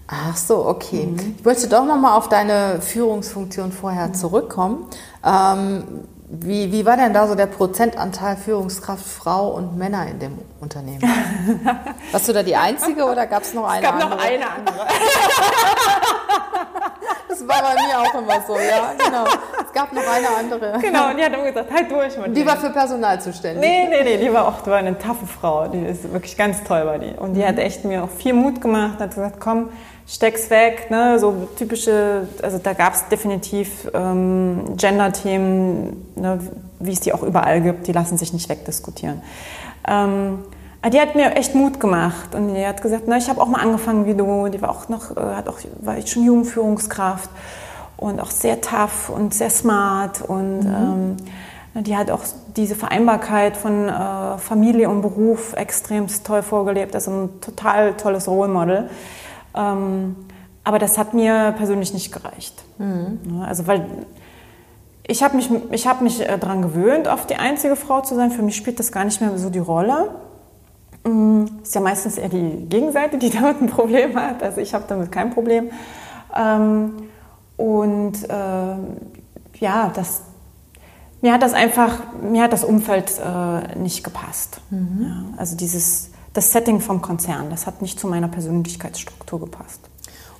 Ach 0.08 0.36
so, 0.36 0.66
okay. 0.66 1.08
Mhm. 1.08 1.36
Ich 1.38 1.46
wollte 1.46 1.68
doch 1.68 1.86
noch 1.86 1.98
mal 1.98 2.16
auf 2.16 2.30
deine 2.30 2.82
Führungsfunktion 2.82 3.72
vorher 3.72 4.08
mhm. 4.08 4.14
zurückkommen. 4.14 4.86
Ähm, 5.24 5.84
wie, 6.32 6.72
wie 6.72 6.86
war 6.86 6.96
denn 6.96 7.12
da 7.12 7.28
so 7.28 7.34
der 7.34 7.48
Prozentanteil 7.48 8.38
Führungskraft 8.38 9.04
Frau 9.04 9.50
und 9.50 9.78
Männer 9.80 10.06
in 10.06 10.20
dem 10.20 10.38
Unternehmen? 10.60 11.02
Warst 12.12 12.28
du 12.28 12.34
da 12.34 12.44
die 12.44 12.56
Einzige 12.56 13.06
oder 13.06 13.26
gab 13.26 13.42
es 13.42 13.56
noch 13.56 13.68
eine 13.68 13.88
andere? 13.88 14.04
Es 14.04 14.10
gab 14.10 14.20
noch 14.20 14.26
eine 14.26 14.48
andere. 14.48 14.88
Das 17.40 17.48
war 17.48 17.62
bei 17.62 17.74
mir 17.76 18.00
auch 18.00 18.22
immer 18.22 18.42
so, 18.46 18.56
ja, 18.56 18.94
genau. 18.98 19.26
Es 19.66 19.74
gab 19.74 19.94
noch 19.94 20.02
eine 20.02 20.28
andere. 20.38 20.80
Genau, 20.80 21.10
und 21.10 21.18
die 21.18 21.24
hat 21.24 21.34
immer 21.34 21.46
gesagt, 21.46 21.72
halt 21.72 21.92
durch 21.92 22.18
mit 22.18 22.36
Die 22.36 22.46
war 22.46 22.58
für 22.58 22.70
Personal 22.70 23.22
zuständig. 23.22 23.62
Nee, 23.62 23.88
nee, 23.90 24.04
nee, 24.04 24.18
die 24.18 24.34
war 24.34 24.48
auch 24.48 24.62
die 24.62 24.70
war 24.70 24.78
eine 24.78 24.98
taffe 24.98 25.26
Frau. 25.26 25.68
Die 25.68 25.80
ist 25.80 26.12
wirklich 26.12 26.36
ganz 26.38 26.64
toll 26.64 26.84
bei 26.86 26.98
die. 26.98 27.14
Und 27.18 27.34
die 27.34 27.46
hat 27.46 27.58
echt 27.58 27.86
mir 27.86 28.04
auch 28.04 28.10
viel 28.10 28.34
Mut 28.34 28.62
gemacht, 28.62 29.00
hat 29.00 29.12
gesagt, 29.12 29.40
komm, 29.40 29.70
steck's 30.08 30.50
weg, 30.50 30.90
ne? 30.90 31.20
so 31.20 31.48
typische, 31.58 32.28
also 32.42 32.58
da 32.58 32.74
gab 32.74 32.94
es 32.94 33.08
definitiv 33.10 33.90
ähm, 33.94 34.76
Gender-Themen, 34.76 36.14
ne? 36.16 36.40
wie 36.80 36.94
es 36.94 37.00
die 37.00 37.14
auch 37.14 37.24
überall 37.24 37.62
gibt, 37.62 37.88
die 37.88 37.92
lassen 37.92 38.18
sich 38.18 38.34
nicht 38.34 38.50
wegdiskutieren. 38.50 39.22
Ähm, 39.88 40.40
die 40.88 41.00
hat 41.00 41.16
mir 41.16 41.36
echt 41.36 41.56
Mut 41.56 41.80
gemacht 41.80 42.34
und 42.34 42.54
die 42.54 42.66
hat 42.66 42.82
gesagt, 42.82 43.04
na, 43.08 43.18
ich 43.18 43.30
habe 43.30 43.42
auch 43.42 43.48
mal 43.48 43.60
angefangen 43.62 44.06
wie 44.06 44.14
du, 44.14 44.48
die 44.48 44.62
war 44.62 44.70
auch 44.70 44.88
noch, 44.88 45.16
äh, 45.16 45.20
hat 45.36 45.50
auch, 45.50 45.58
war 45.82 45.98
ich 45.98 46.10
schon 46.10 46.24
Jugendführungskraft 46.24 47.30
und 47.98 48.22
auch 48.22 48.32
sehr 48.32 48.62
tough 48.62 49.10
und 49.10 49.34
sehr 49.34 49.50
smart 49.50 50.22
und 50.22 50.60
mhm. 50.62 51.18
ähm, 51.76 51.84
die 51.84 51.96
hat 51.98 52.10
auch 52.10 52.24
diese 52.56 52.76
Vereinbarkeit 52.76 53.58
von 53.58 53.90
äh, 53.90 54.38
Familie 54.38 54.90
und 54.90 55.02
Beruf 55.02 55.54
extremst 55.54 56.26
toll 56.26 56.42
vorgelebt, 56.42 56.96
also 56.96 57.12
ein 57.12 57.42
total 57.42 57.94
tolles 57.94 58.28
Role 58.28 58.50
Model. 58.50 58.90
Ähm, 59.56 60.16
aber 60.64 60.80
das 60.80 60.98
hat 60.98 61.14
mir 61.14 61.54
persönlich 61.58 61.94
nicht 61.94 62.12
gereicht. 62.12 62.64
Mhm. 62.78 63.44
Also 63.46 63.68
weil 63.68 63.86
ich 65.08 65.24
habe 65.24 65.36
mich, 65.36 65.50
ich 65.72 65.88
hab 65.88 66.02
mich 66.02 66.22
äh, 66.22 66.38
daran 66.38 66.62
gewöhnt, 66.62 67.08
auf 67.08 67.26
die 67.26 67.36
einzige 67.36 67.76
Frau 67.76 68.02
zu 68.02 68.16
sein. 68.16 68.32
Für 68.32 68.44
mich 68.44 68.56
spielt 68.56 68.80
das 68.80 68.92
gar 68.92 69.06
nicht 69.06 69.20
mehr 69.20 69.38
so 69.38 69.50
die 69.50 69.60
Rolle. 69.60 70.10
Mm, 71.10 71.62
ist 71.64 71.76
ja 71.76 71.82
meistens 71.82 72.18
eher 72.18 72.30
die 72.30 72.66
Gegenseite, 72.70 73.18
die 73.18 73.30
damit 73.32 73.62
ein 73.62 73.70
Problem 73.70 74.16
hat. 74.16 74.44
Also 74.44 74.62
ich 74.62 74.74
habe 74.74 74.86
damit 74.88 75.12
kein 75.12 75.32
Problem. 75.32 75.70
Ähm, 76.36 76.94
und 77.58 78.30
äh, 78.30 78.76
ja, 79.60 79.92
das, 79.94 80.22
mir 81.22 81.34
hat 81.34 81.42
das 81.42 81.54
einfach, 81.54 82.00
mir 82.22 82.44
hat 82.44 82.54
das 82.54 82.64
Umfeld 82.64 83.12
äh, 83.20 83.78
nicht 83.78 84.04
gepasst. 84.04 84.62
Mhm. 84.70 85.34
Also 85.38 85.58
dieses, 85.58 86.12
das 86.34 86.52
Setting 86.52 86.80
vom 86.80 87.02
Konzern, 87.02 87.50
das 87.50 87.68
hat 87.68 87.82
nicht 87.82 88.00
zu 88.00 88.08
meiner 88.08 88.28
Persönlichkeitsstruktur 88.28 89.40
gepasst. 89.42 89.82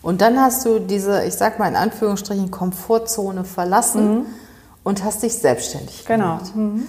Und 0.02 0.22
dann 0.22 0.40
hast 0.40 0.66
du 0.66 0.80
diese, 0.80 1.26
ich 1.26 1.34
sag 1.34 1.60
mal 1.60 1.68
in 1.68 1.76
Anführungsstrichen, 1.76 2.52
Komfortzone 2.52 3.44
verlassen 3.44 4.20
mhm. 4.20 4.26
und 4.84 5.04
hast 5.04 5.24
dich 5.24 5.34
selbstständig 5.34 6.06
gemacht. 6.06 6.54
Genau. 6.54 6.66
Mhm. 6.68 6.88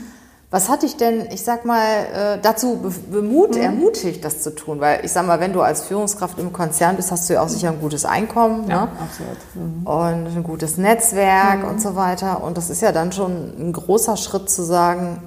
Was 0.52 0.69
hat 0.69 0.83
dich 0.83 0.97
denn, 0.97 1.28
ich 1.30 1.45
sag 1.45 1.64
mal, 1.64 1.85
äh, 2.12 2.38
dazu 2.42 2.80
bemut, 3.09 3.54
mhm. 3.54 3.62
ermutigt, 3.62 4.25
das 4.25 4.42
zu 4.42 4.52
tun? 4.52 4.80
Weil 4.80 5.04
ich 5.04 5.12
sag 5.12 5.25
mal, 5.25 5.38
wenn 5.38 5.52
du 5.52 5.61
als 5.61 5.83
Führungskraft 5.83 6.40
im 6.40 6.52
Konzern 6.52 6.97
bist, 6.97 7.12
hast 7.12 7.30
du 7.30 7.35
ja 7.35 7.42
auch 7.42 7.49
sicher 7.49 7.69
ein 7.69 7.80
gutes 7.80 8.04
Einkommen 8.04 8.69
ja, 8.69 8.87
ne? 8.87 8.88
absolut. 9.00 9.38
Mhm. 9.54 9.87
und 9.87 10.37
ein 10.37 10.42
gutes 10.42 10.76
Netzwerk 10.76 11.62
mhm. 11.62 11.69
und 11.69 11.80
so 11.80 11.95
weiter. 11.95 12.42
Und 12.42 12.57
das 12.57 12.69
ist 12.69 12.83
ja 12.83 12.90
dann 12.90 13.12
schon 13.12 13.52
ein 13.61 13.73
großer 13.73 14.16
Schritt 14.16 14.50
zu 14.50 14.64
sagen, 14.64 15.23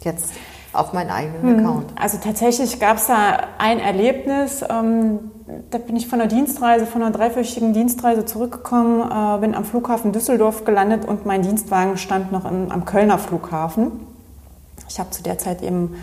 jetzt 0.00 0.30
auf 0.72 0.92
meinen 0.92 1.10
eigenen 1.10 1.42
mhm. 1.42 1.58
Account. 1.60 1.92
Also 1.94 2.18
tatsächlich 2.18 2.80
gab 2.80 2.96
es 2.96 3.06
da 3.06 3.38
ein 3.58 3.78
Erlebnis. 3.78 4.64
Ähm, 4.68 5.30
da 5.70 5.78
bin 5.78 5.94
ich 5.94 6.08
von 6.08 6.20
einer 6.20 6.28
Dienstreise, 6.28 6.86
von 6.86 7.02
einer 7.02 7.12
dreiwöchigen 7.12 7.72
Dienstreise 7.72 8.24
zurückgekommen, 8.24 9.00
äh, 9.00 9.38
bin 9.38 9.54
am 9.54 9.64
Flughafen 9.64 10.10
Düsseldorf 10.10 10.64
gelandet 10.64 11.04
und 11.04 11.24
mein 11.24 11.42
Dienstwagen 11.42 11.96
stand 11.98 12.32
noch 12.32 12.50
in, 12.50 12.72
am 12.72 12.84
Kölner 12.84 13.18
Flughafen. 13.18 14.15
Ich 14.88 14.98
habe 14.98 15.10
zu 15.10 15.22
der 15.22 15.38
Zeit 15.38 15.62
eben 15.62 15.96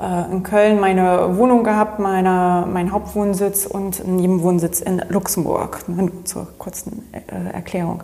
äh, 0.00 0.30
in 0.30 0.42
Köln 0.42 0.80
meine 0.80 1.36
Wohnung 1.36 1.64
gehabt, 1.64 1.98
meine, 1.98 2.66
meinen 2.70 2.92
Hauptwohnsitz 2.92 3.66
und 3.66 4.00
einen 4.00 4.16
Nebenwohnsitz 4.16 4.80
in 4.80 5.02
Luxemburg. 5.08 5.84
Zur 6.24 6.46
kurzen 6.58 7.08
äh, 7.12 7.52
Erklärung. 7.52 8.02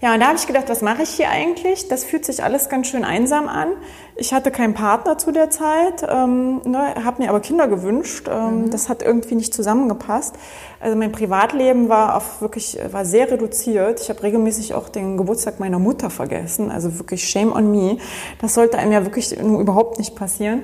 Ja, 0.00 0.14
und 0.14 0.20
da 0.20 0.26
habe 0.26 0.36
ich 0.36 0.46
gedacht, 0.46 0.68
was 0.68 0.82
mache 0.82 1.02
ich 1.02 1.10
hier 1.10 1.30
eigentlich? 1.30 1.88
Das 1.88 2.04
fühlt 2.04 2.24
sich 2.24 2.42
alles 2.42 2.68
ganz 2.68 2.88
schön 2.88 3.04
einsam 3.04 3.48
an. 3.48 3.68
Ich 4.16 4.32
hatte 4.32 4.52
keinen 4.52 4.74
Partner 4.74 5.18
zu 5.18 5.32
der 5.32 5.50
Zeit, 5.50 6.06
ähm, 6.08 6.60
ne, 6.64 6.94
habe 7.04 7.20
mir 7.20 7.30
aber 7.30 7.40
Kinder 7.40 7.66
gewünscht. 7.66 8.28
Ähm, 8.30 8.66
mhm. 8.66 8.70
Das 8.70 8.88
hat 8.88 9.02
irgendwie 9.02 9.34
nicht 9.34 9.52
zusammengepasst. 9.52 10.36
Also 10.78 10.96
mein 10.96 11.10
Privatleben 11.10 11.88
war 11.88 12.16
auf 12.16 12.40
wirklich 12.40 12.78
war 12.92 13.04
sehr 13.04 13.30
reduziert. 13.30 14.00
Ich 14.00 14.10
habe 14.10 14.22
regelmäßig 14.22 14.74
auch 14.74 14.88
den 14.88 15.16
Geburtstag 15.16 15.58
meiner 15.58 15.80
Mutter 15.80 16.10
vergessen. 16.10 16.70
Also 16.70 16.98
wirklich 16.98 17.28
shame 17.28 17.52
on 17.52 17.72
me. 17.72 17.98
Das 18.40 18.54
sollte 18.54 18.78
einem 18.78 18.92
ja 18.92 19.04
wirklich 19.04 19.36
überhaupt 19.36 19.98
nicht 19.98 20.14
passieren. 20.14 20.62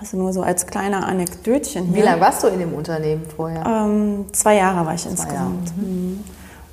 Also 0.00 0.16
nur 0.16 0.32
so 0.32 0.42
als 0.42 0.66
kleiner 0.66 1.06
Anekdötchen. 1.06 1.86
Hier. 1.86 1.96
Wie 1.96 2.00
lange 2.02 2.20
warst 2.20 2.42
du 2.42 2.48
in 2.48 2.58
dem 2.58 2.74
Unternehmen 2.74 3.24
vorher? 3.36 3.64
Ähm, 3.66 4.24
zwei 4.32 4.56
Jahre 4.56 4.86
war 4.86 4.94
ich 4.94 5.02
zwei 5.02 5.10
insgesamt. 5.10 5.68
Jahre. 5.68 5.80
Mhm. 5.80 6.24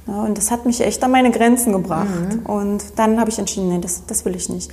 Ja, 0.07 0.23
und 0.23 0.37
das 0.37 0.49
hat 0.49 0.65
mich 0.65 0.81
echt 0.81 1.03
an 1.03 1.11
meine 1.11 1.31
Grenzen 1.31 1.71
gebracht. 1.73 2.07
Mhm. 2.07 2.45
Und 2.45 2.83
dann 2.97 3.19
habe 3.19 3.29
ich 3.29 3.37
entschieden, 3.37 3.69
nee, 3.69 3.79
das, 3.79 4.05
das 4.05 4.25
will 4.25 4.35
ich 4.35 4.49
nicht. 4.49 4.71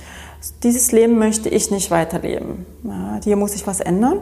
Dieses 0.63 0.91
Leben 0.91 1.17
möchte 1.17 1.49
ich 1.49 1.71
nicht 1.71 1.91
weiterleben. 1.91 2.65
Ja, 2.83 3.19
hier 3.23 3.35
muss 3.35 3.55
ich 3.55 3.67
was 3.67 3.79
ändern. 3.79 4.19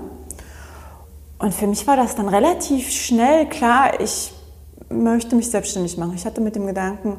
Und 1.39 1.53
für 1.53 1.67
mich 1.67 1.85
war 1.85 1.95
das 1.95 2.15
dann 2.15 2.27
relativ 2.27 2.89
schnell 2.89 3.47
klar, 3.47 3.99
ich 3.99 4.33
möchte 4.89 5.35
mich 5.35 5.51
selbstständig 5.51 5.97
machen. 5.97 6.13
Ich 6.15 6.25
hatte 6.25 6.41
mit 6.41 6.55
dem 6.55 6.65
Gedanken 6.65 7.17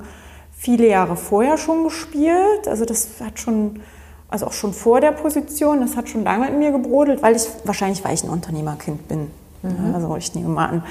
viele 0.57 0.89
Jahre 0.89 1.17
vorher 1.17 1.57
schon 1.57 1.85
gespielt. 1.85 2.67
Also 2.67 2.85
das 2.85 3.09
hat 3.25 3.39
schon, 3.39 3.81
also 4.29 4.47
auch 4.47 4.53
schon 4.53 4.73
vor 4.73 5.01
der 5.01 5.13
Position, 5.13 5.81
das 5.81 5.97
hat 5.97 6.09
schon 6.09 6.25
lange 6.25 6.49
in 6.49 6.59
mir 6.59 6.73
gebrodelt, 6.73 7.23
weil 7.23 7.37
ich, 7.37 7.47
wahrscheinlich 7.65 8.05
weil 8.05 8.15
ich 8.15 8.25
ein 8.25 8.31
Unternehmerkind 8.31 9.07
bin. 9.07 9.31
Mhm. 9.63 9.95
Also 9.95 10.17
ich 10.17 10.35
nehme 10.35 10.49
mal 10.49 10.67
an, 10.67 10.83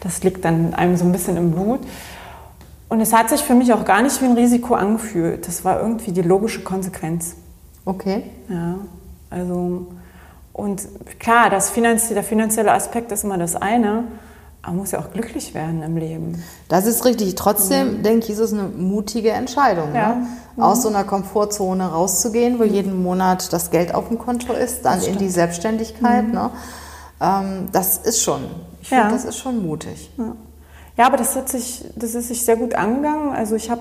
das 0.00 0.22
liegt 0.24 0.44
dann 0.44 0.74
einem 0.74 0.96
so 0.96 1.04
ein 1.04 1.12
bisschen 1.12 1.36
im 1.36 1.52
Blut. 1.52 1.80
Und 2.88 3.00
es 3.00 3.12
hat 3.12 3.30
sich 3.30 3.40
für 3.40 3.54
mich 3.54 3.72
auch 3.72 3.84
gar 3.84 4.02
nicht 4.02 4.20
wie 4.20 4.26
ein 4.26 4.34
Risiko 4.34 4.74
angefühlt. 4.74 5.46
Das 5.46 5.64
war 5.64 5.80
irgendwie 5.80 6.12
die 6.12 6.22
logische 6.22 6.62
Konsequenz. 6.62 7.36
Okay. 7.84 8.24
Ja, 8.48 8.76
also 9.30 9.86
und 10.52 10.82
klar, 11.18 11.50
das 11.50 11.70
finanzie 11.70 12.14
der 12.14 12.22
finanzielle 12.22 12.72
Aspekt 12.72 13.10
ist 13.10 13.24
immer 13.24 13.38
das 13.38 13.56
eine, 13.56 14.04
aber 14.62 14.72
man 14.72 14.76
muss 14.76 14.92
ja 14.92 15.00
auch 15.00 15.10
glücklich 15.12 15.54
werden 15.54 15.82
im 15.82 15.96
Leben. 15.96 16.42
Das 16.68 16.86
ist 16.86 17.04
richtig. 17.04 17.34
Trotzdem 17.34 17.98
mhm. 17.98 18.02
denke 18.02 18.26
ich, 18.26 18.30
ist 18.32 18.38
es 18.38 18.52
eine 18.52 18.64
mutige 18.64 19.30
Entscheidung, 19.30 19.94
ja. 19.94 20.08
ne? 20.10 20.26
mhm. 20.56 20.62
aus 20.62 20.82
so 20.82 20.88
einer 20.88 21.04
Komfortzone 21.04 21.90
rauszugehen, 21.90 22.58
wo 22.58 22.64
mhm. 22.64 22.72
jeden 22.72 23.02
Monat 23.02 23.52
das 23.52 23.70
Geld 23.70 23.94
auf 23.94 24.08
dem 24.08 24.18
Konto 24.18 24.52
ist, 24.52 24.84
dann 24.84 25.00
in 25.02 25.18
die 25.18 25.30
Selbstständigkeit. 25.30 26.26
Mhm. 26.28 26.34
Ne? 26.34 26.50
Ähm, 27.20 27.68
das 27.72 27.98
ist 27.98 28.22
schon, 28.22 28.42
ich 28.82 28.90
finde, 28.90 29.08
das 29.10 29.24
ist 29.24 29.38
schon 29.38 29.66
mutig. 29.66 30.10
Ja. 30.18 30.36
Ja, 30.98 31.06
aber 31.06 31.16
das, 31.16 31.34
hat 31.34 31.48
sich, 31.48 31.84
das 31.96 32.14
ist 32.14 32.28
sich 32.28 32.44
sehr 32.44 32.56
gut 32.56 32.74
angegangen. 32.74 33.30
Also 33.30 33.56
ich 33.56 33.70
habe 33.70 33.80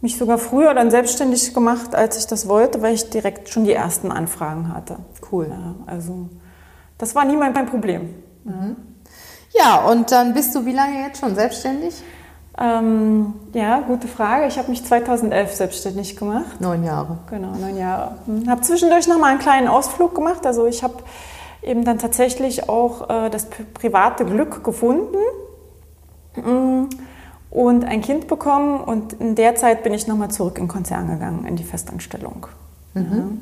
mich 0.00 0.18
sogar 0.18 0.38
früher 0.38 0.74
dann 0.74 0.90
selbstständig 0.90 1.54
gemacht, 1.54 1.94
als 1.94 2.18
ich 2.18 2.26
das 2.26 2.48
wollte, 2.48 2.82
weil 2.82 2.94
ich 2.94 3.10
direkt 3.10 3.48
schon 3.48 3.64
die 3.64 3.72
ersten 3.72 4.12
Anfragen 4.12 4.74
hatte. 4.74 4.98
Cool. 5.30 5.48
Ja, 5.50 5.74
also 5.86 6.28
das 6.98 7.14
war 7.14 7.24
nie 7.24 7.36
mein, 7.36 7.52
mein 7.52 7.66
Problem. 7.66 8.14
Mhm. 8.44 8.76
Ja, 9.52 9.86
und 9.86 10.12
dann 10.12 10.34
bist 10.34 10.54
du 10.54 10.66
wie 10.66 10.72
lange 10.72 11.00
jetzt 11.06 11.20
schon 11.20 11.34
selbstständig? 11.34 11.94
Ähm, 12.58 13.34
ja, 13.52 13.80
gute 13.80 14.08
Frage. 14.08 14.46
Ich 14.46 14.58
habe 14.58 14.70
mich 14.70 14.84
2011 14.84 15.54
selbstständig 15.54 16.16
gemacht. 16.16 16.60
Neun 16.60 16.84
Jahre. 16.84 17.18
Genau, 17.30 17.52
neun 17.54 17.76
Jahre. 17.76 18.16
Mhm. 18.26 18.48
Habe 18.48 18.60
zwischendurch 18.62 19.08
noch 19.08 19.18
mal 19.18 19.28
einen 19.28 19.38
kleinen 19.38 19.68
Ausflug 19.68 20.14
gemacht. 20.14 20.46
Also 20.46 20.66
ich 20.66 20.82
habe 20.82 20.94
eben 21.62 21.84
dann 21.84 21.98
tatsächlich 21.98 22.68
auch 22.68 23.08
äh, 23.08 23.30
das 23.30 23.48
private 23.74 24.24
Glück 24.24 24.62
gefunden 24.62 25.16
Mm. 26.36 26.88
Und 27.56 27.86
ein 27.86 28.02
Kind 28.02 28.28
bekommen 28.28 28.82
und 28.82 29.14
in 29.14 29.34
der 29.34 29.54
Zeit 29.56 29.82
bin 29.82 29.94
ich 29.94 30.06
nochmal 30.06 30.30
zurück 30.30 30.58
in 30.58 30.64
den 30.64 30.68
Konzern 30.68 31.08
gegangen, 31.08 31.46
in 31.46 31.56
die 31.56 31.64
Festanstellung. 31.64 32.48
Mhm. 32.92 33.40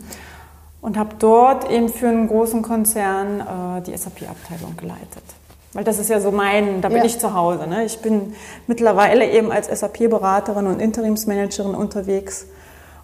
Und 0.80 0.96
habe 0.96 1.16
dort 1.18 1.68
eben 1.68 1.88
für 1.88 2.06
einen 2.06 2.28
großen 2.28 2.62
Konzern 2.62 3.40
äh, 3.40 3.82
die 3.82 3.96
SAP-Abteilung 3.96 4.76
geleitet. 4.76 5.24
Weil 5.72 5.82
das 5.82 5.98
ist 5.98 6.10
ja 6.10 6.20
so 6.20 6.30
mein, 6.30 6.80
da 6.80 6.90
bin 6.90 6.98
ja. 6.98 7.04
ich 7.06 7.18
zu 7.18 7.34
Hause. 7.34 7.66
Ne? 7.66 7.86
Ich 7.86 8.02
bin 8.02 8.34
mittlerweile 8.68 9.28
eben 9.28 9.50
als 9.50 9.66
SAP-Beraterin 9.66 10.68
und 10.68 10.80
Interimsmanagerin 10.80 11.74
unterwegs 11.74 12.46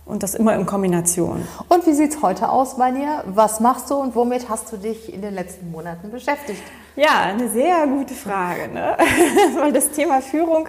und 0.06 0.22
das 0.22 0.36
immer 0.36 0.54
in 0.54 0.64
Kombination. 0.64 1.42
Und 1.68 1.88
wie 1.88 1.92
sieht 1.92 2.14
es 2.14 2.22
heute 2.22 2.50
aus 2.50 2.76
bei 2.76 2.92
dir? 2.92 3.24
Was 3.26 3.58
machst 3.58 3.90
du 3.90 3.96
und 3.96 4.14
womit 4.14 4.48
hast 4.48 4.70
du 4.70 4.76
dich 4.76 5.12
in 5.12 5.22
den 5.22 5.34
letzten 5.34 5.72
Monaten 5.72 6.12
beschäftigt? 6.12 6.62
Ja, 6.94 7.22
eine 7.22 7.48
sehr 7.48 7.88
gute 7.88 8.14
Frage. 8.14 8.68
Ne? 8.72 8.96
Weil 9.58 9.72
das 9.72 9.90
Thema 9.90 10.20
Führung 10.20 10.68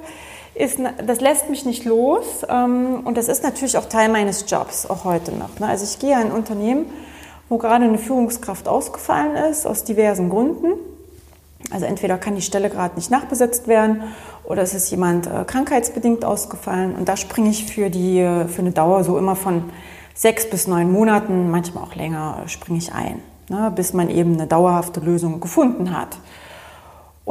ist, 0.54 0.80
das 1.06 1.22
lässt 1.22 1.50
mich 1.50 1.66
nicht 1.66 1.86
los. 1.86 2.46
Ähm, 2.50 3.02
und 3.04 3.18
das 3.18 3.28
ist 3.28 3.44
natürlich 3.44 3.78
auch 3.78 3.86
Teil 3.86 4.10
meines 4.10 4.46
Jobs, 4.50 4.86
auch 4.86 5.04
heute 5.04 5.32
noch. 5.32 5.60
Ne? 5.60 5.68
Also 5.68 5.86
ich 5.86 6.00
gehe 6.00 6.14
in 6.14 6.28
ein 6.28 6.32
Unternehmen, 6.32 6.86
wo 7.50 7.58
gerade 7.58 7.86
eine 7.86 7.98
Führungskraft 7.98 8.68
ausgefallen 8.68 9.36
ist, 9.36 9.66
aus 9.66 9.84
diversen 9.84 10.30
Gründen. 10.30 10.74
Also 11.70 11.86
entweder 11.86 12.18
kann 12.18 12.36
die 12.36 12.42
Stelle 12.42 12.70
gerade 12.70 12.96
nicht 12.96 13.12
nachbesetzt 13.12 13.68
werden 13.68 14.04
oder 14.44 14.62
es 14.64 14.74
ist 14.74 14.90
jemand 14.90 15.28
äh, 15.28 15.44
krankheitsbedingt 15.46 16.26
ausgefallen. 16.26 16.96
Und 16.96 17.08
da 17.08 17.16
springe 17.16 17.50
ich 17.50 17.72
für, 17.72 17.90
die, 17.90 18.20
äh, 18.20 18.48
für 18.48 18.62
eine 18.62 18.72
Dauer 18.72 19.04
so 19.04 19.18
immer 19.18 19.36
von 19.36 19.66
sechs 20.14 20.50
bis 20.50 20.68
neun 20.68 20.92
Monaten, 20.92 21.50
manchmal 21.50 21.84
auch 21.84 21.96
länger, 21.96 22.44
äh, 22.44 22.50
springe 22.50 22.80
ich 22.80 22.94
ein, 22.94 23.22
ne, 23.50 23.72
bis 23.76 23.94
man 23.94 24.10
eben 24.10 24.34
eine 24.34 24.48
dauerhafte 24.48 25.00
Lösung 25.00 25.40
gefunden 25.40 25.98
hat. 25.98 26.18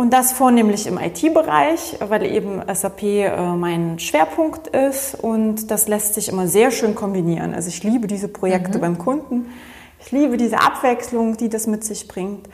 Und 0.01 0.15
das 0.15 0.33
vornehmlich 0.33 0.87
im 0.87 0.97
IT-Bereich, 0.97 1.99
weil 2.01 2.25
eben 2.25 2.63
SAP 2.73 3.03
äh, 3.03 3.53
mein 3.55 3.99
Schwerpunkt 3.99 4.69
ist 4.69 5.15
und 5.15 5.71
das 5.71 5.89
lässt 5.89 6.15
sich 6.15 6.31
immer 6.31 6.49
sehr 6.49 6.71
schön 6.71 6.95
kombinieren. 6.95 7.53
Also 7.53 7.69
ich 7.69 7.85
liebe 7.85 8.07
diese 8.07 8.29
Projekte 8.29 8.79
mhm. 8.79 8.81
beim 8.81 8.97
Kunden, 8.97 9.53
ich 10.03 10.11
liebe 10.11 10.39
diese 10.39 10.59
Abwechslung, 10.59 11.37
die 11.37 11.51
das 11.51 11.67
mit 11.67 11.85
sich 11.85 12.09
bringt. 12.09 12.49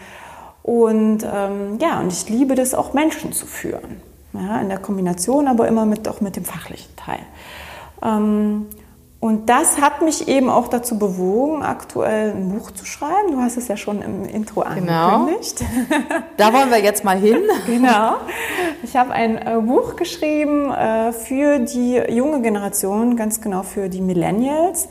Und 0.65 1.19
ähm, 1.23 1.79
ja, 1.81 2.01
und 2.01 2.13
ich 2.13 2.29
liebe 2.29 2.57
das 2.57 2.75
auch 2.75 2.95
Menschen 2.95 3.33
zu 3.33 3.47
führen. 3.47 4.01
Ja, 4.33 4.61
in 4.61 4.69
der 4.69 4.79
Kombination, 4.79 5.47
aber 5.47 5.69
immer 5.69 5.87
mit, 5.87 6.09
auch 6.09 6.21
mit 6.21 6.35
dem 6.35 6.45
fachlichen 6.45 6.97
Teil. 6.97 7.21
Ähm, 8.03 8.67
und 9.19 9.49
das 9.49 9.81
hat 9.81 10.03
mich 10.03 10.29
eben 10.29 10.51
auch 10.51 10.69
dazu 10.69 10.99
bewogen, 10.99 11.63
aktuell 11.63 12.33
ein 12.33 12.51
Buch 12.51 12.71
zu 12.71 12.85
schreiben. 12.85 13.33
Du 13.33 13.39
hast 13.41 13.57
es 13.57 13.67
ja 13.67 13.77
schon 13.77 14.03
im 14.03 14.25
Intro 14.25 14.65
genau. 14.75 15.17
angekündigt. 15.17 15.65
Da 16.37 16.53
wollen 16.53 16.71
wir 16.71 16.79
jetzt 16.79 17.03
mal 17.03 17.19
hin. 17.19 17.39
genau. 17.67 18.17
Ich 18.83 18.95
habe 18.95 19.13
ein 19.13 19.39
äh, 19.39 19.59
Buch 19.61 19.97
geschrieben 19.97 20.71
äh, 20.71 21.13
für 21.13 21.59
die 21.61 21.95
junge 22.11 22.43
Generation, 22.43 23.17
ganz 23.17 23.41
genau 23.41 23.63
für 23.63 23.89
die 23.89 24.03
Millennials, 24.03 24.89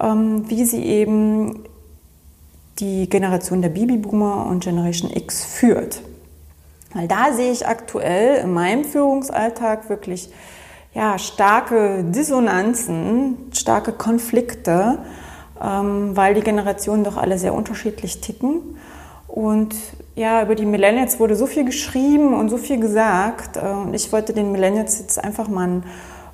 ähm, 0.00 0.50
wie 0.50 0.64
sie 0.64 0.82
eben 0.84 1.64
die 2.80 3.08
Generation 3.08 3.62
der 3.62 3.68
Babyboomer 3.68 4.46
und 4.46 4.64
Generation 4.64 5.10
X 5.14 5.44
führt. 5.44 6.02
Weil 6.94 7.06
da 7.06 7.32
sehe 7.32 7.52
ich 7.52 7.66
aktuell 7.66 8.42
in 8.42 8.52
meinem 8.52 8.84
Führungsalltag 8.84 9.88
wirklich 9.88 10.30
ja, 10.94 11.18
starke 11.18 12.04
Dissonanzen, 12.04 13.50
starke 13.52 13.92
Konflikte, 13.92 14.98
ähm, 15.60 16.16
weil 16.16 16.34
die 16.34 16.42
Generationen 16.42 17.04
doch 17.04 17.16
alle 17.16 17.38
sehr 17.38 17.54
unterschiedlich 17.54 18.20
ticken 18.20 18.76
Und 19.26 19.74
ja, 20.14 20.42
über 20.42 20.54
die 20.54 20.66
Millennials 20.66 21.18
wurde 21.18 21.36
so 21.36 21.46
viel 21.46 21.64
geschrieben 21.64 22.34
und 22.34 22.50
so 22.50 22.58
viel 22.58 22.78
gesagt. 22.78 23.56
Äh, 23.56 23.60
und 23.60 23.94
ich 23.94 24.12
wollte 24.12 24.34
den 24.34 24.52
Millennials 24.52 24.98
jetzt 24.98 25.22
einfach 25.22 25.48
mal 25.48 25.82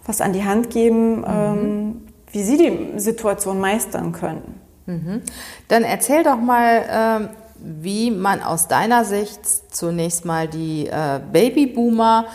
was 0.04 0.20
an 0.20 0.32
die 0.32 0.44
Hand 0.44 0.70
geben, 0.70 1.18
mhm. 1.18 1.24
Ähm, 1.28 2.02
wie 2.32 2.42
sie 2.42 2.56
die 2.56 2.98
Situation 2.98 3.60
meistern 3.60 4.12
können. 4.12 4.60
Mhm. 4.86 5.22
Dann 5.68 5.84
erzähl 5.84 6.24
doch 6.24 6.40
mal, 6.40 6.82
ähm, 6.90 7.28
wie 7.60 8.10
man 8.10 8.42
aus 8.42 8.68
deiner 8.68 9.04
Sicht 9.04 9.40
zunächst 9.74 10.24
mal 10.24 10.48
die 10.48 10.86
äh, 10.86 11.20
Babyboomer 11.32 12.26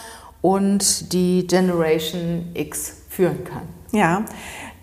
und 0.43 1.13
die 1.13 1.47
Generation 1.47 2.51
X 2.53 2.97
führen 3.09 3.43
kann. 3.45 3.63
Ja, 3.91 4.25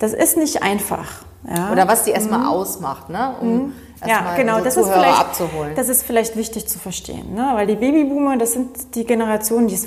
das 0.00 0.14
ist 0.14 0.36
nicht 0.36 0.62
einfach. 0.62 1.22
Ja. 1.48 1.70
Oder 1.70 1.86
was 1.86 2.04
die 2.04 2.10
erstmal 2.10 2.40
mhm. 2.40 2.46
ausmacht, 2.46 3.10
ne? 3.10 3.34
um 3.40 3.48
mhm. 3.48 3.72
ja, 4.06 4.34
genau, 4.36 4.60
das 4.60 4.76
ist, 4.76 4.88
vielleicht, 4.88 5.20
abzuholen. 5.20 5.74
das 5.76 5.88
ist 5.88 6.02
vielleicht 6.02 6.36
wichtig 6.36 6.66
zu 6.66 6.78
verstehen. 6.78 7.34
Ne? 7.34 7.50
Weil 7.54 7.66
die 7.66 7.76
Babyboomer, 7.76 8.36
das 8.38 8.52
sind 8.52 8.94
die 8.94 9.04
Generationen, 9.04 9.68
die, 9.68 9.78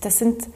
das 0.00 0.18
sind, 0.18 0.48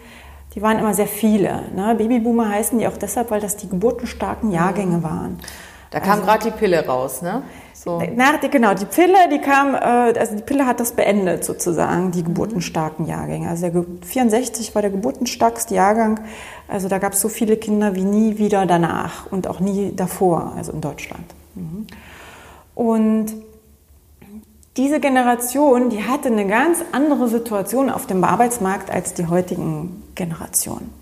die 0.54 0.62
waren 0.62 0.78
immer 0.78 0.94
sehr 0.94 1.06
viele. 1.06 1.62
Ne? 1.74 1.94
Babyboomer 1.96 2.48
heißen 2.48 2.78
die 2.78 2.88
auch 2.88 2.96
deshalb, 2.96 3.30
weil 3.30 3.40
das 3.40 3.56
die 3.56 3.68
geburtenstarken 3.68 4.50
Jahrgänge 4.50 4.98
mhm. 4.98 5.02
waren. 5.02 5.40
Da 5.90 6.00
kam 6.00 6.14
also, 6.14 6.24
gerade 6.24 6.50
die 6.50 6.56
Pille 6.56 6.84
raus, 6.84 7.22
ne? 7.22 7.42
So. 7.86 8.02
Na, 8.16 8.36
die, 8.36 8.50
genau, 8.50 8.74
die 8.74 8.84
Pille, 8.84 9.28
die 9.30 9.38
kam, 9.38 9.76
äh, 9.76 9.78
also 10.18 10.34
die 10.34 10.42
Pille 10.42 10.66
hat 10.66 10.80
das 10.80 10.90
beendet 10.90 11.44
sozusagen, 11.44 12.10
die 12.10 12.24
geburtenstarken 12.24 13.06
Jahrgänge. 13.06 13.48
Also 13.48 13.70
der 13.70 13.84
64 14.04 14.74
war 14.74 14.82
der 14.82 14.90
geburtenstarkste 14.90 15.76
Jahrgang. 15.76 16.18
Also 16.66 16.88
da 16.88 16.98
gab 16.98 17.12
es 17.12 17.20
so 17.20 17.28
viele 17.28 17.56
Kinder 17.56 17.94
wie 17.94 18.02
nie 18.02 18.38
wieder 18.38 18.66
danach 18.66 19.30
und 19.30 19.46
auch 19.46 19.60
nie 19.60 19.92
davor, 19.94 20.54
also 20.56 20.72
in 20.72 20.80
Deutschland. 20.80 21.26
Mhm. 21.54 21.86
Und 22.74 23.26
diese 24.76 24.98
Generation, 24.98 25.88
die 25.88 26.02
hatte 26.02 26.26
eine 26.26 26.48
ganz 26.48 26.80
andere 26.90 27.28
Situation 27.28 27.88
auf 27.88 28.08
dem 28.08 28.24
Arbeitsmarkt 28.24 28.90
als 28.90 29.14
die 29.14 29.28
heutigen 29.28 30.02
Generationen. 30.16 30.92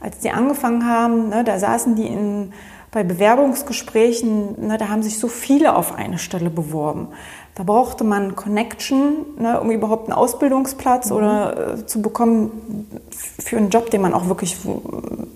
Als 0.00 0.18
die 0.18 0.30
angefangen 0.30 0.84
haben, 0.84 1.28
ne, 1.28 1.44
da 1.44 1.60
saßen 1.60 1.94
die 1.94 2.08
in 2.08 2.52
bei 2.94 3.02
Bewerbungsgesprächen, 3.02 4.68
ne, 4.68 4.78
da 4.78 4.88
haben 4.88 5.02
sich 5.02 5.18
so 5.18 5.26
viele 5.26 5.74
auf 5.74 5.96
eine 5.96 6.16
Stelle 6.16 6.48
beworben. 6.48 7.08
Da 7.56 7.64
brauchte 7.64 8.04
man 8.04 8.36
Connection, 8.36 9.16
ne, 9.36 9.60
um 9.60 9.72
überhaupt 9.72 10.08
einen 10.08 10.16
Ausbildungsplatz 10.16 11.10
mhm. 11.10 11.16
oder 11.16 11.74
äh, 11.74 11.86
zu 11.86 12.00
bekommen 12.00 12.86
für 13.10 13.56
einen 13.56 13.70
Job, 13.70 13.90
den 13.90 14.00
man 14.00 14.14
auch 14.14 14.28
wirklich 14.28 14.56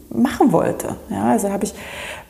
machen 0.09 0.53
wollte. 0.53 0.95
Ja, 1.11 1.25
also 1.33 1.51
habe 1.51 1.65
ich 1.65 1.75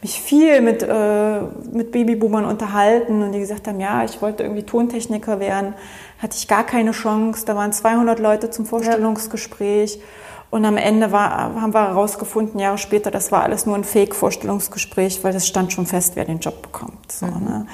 mich 0.00 0.18
viel 0.18 0.62
mit, 0.62 0.82
äh, 0.82 1.40
mit 1.72 1.92
Babyboomern 1.92 2.46
unterhalten 2.46 3.22
und 3.22 3.32
die 3.32 3.40
gesagt 3.40 3.68
haben, 3.68 3.80
ja, 3.80 4.04
ich 4.04 4.22
wollte 4.22 4.44
irgendwie 4.44 4.62
Tontechniker 4.62 5.40
werden, 5.40 5.74
hatte 6.22 6.38
ich 6.38 6.48
gar 6.48 6.64
keine 6.64 6.92
Chance. 6.92 7.44
Da 7.44 7.54
waren 7.54 7.74
200 7.74 8.18
Leute 8.18 8.48
zum 8.48 8.64
Vorstellungsgespräch. 8.64 9.96
Ja. 9.96 10.02
Und 10.50 10.64
am 10.64 10.78
Ende 10.78 11.12
war, 11.12 11.30
haben 11.60 11.74
wir 11.74 11.88
herausgefunden, 11.88 12.58
Jahre 12.58 12.78
später, 12.78 13.10
das 13.10 13.30
war 13.30 13.42
alles 13.42 13.66
nur 13.66 13.74
ein 13.74 13.84
Fake-Vorstellungsgespräch, 13.84 15.22
weil 15.22 15.34
es 15.34 15.46
stand 15.46 15.72
schon 15.72 15.86
fest, 15.86 16.16
wer 16.16 16.24
den 16.24 16.38
Job 16.38 16.62
bekommt. 16.62 17.12
So, 17.12 17.26
mhm. 17.26 17.44
ne? 17.44 17.66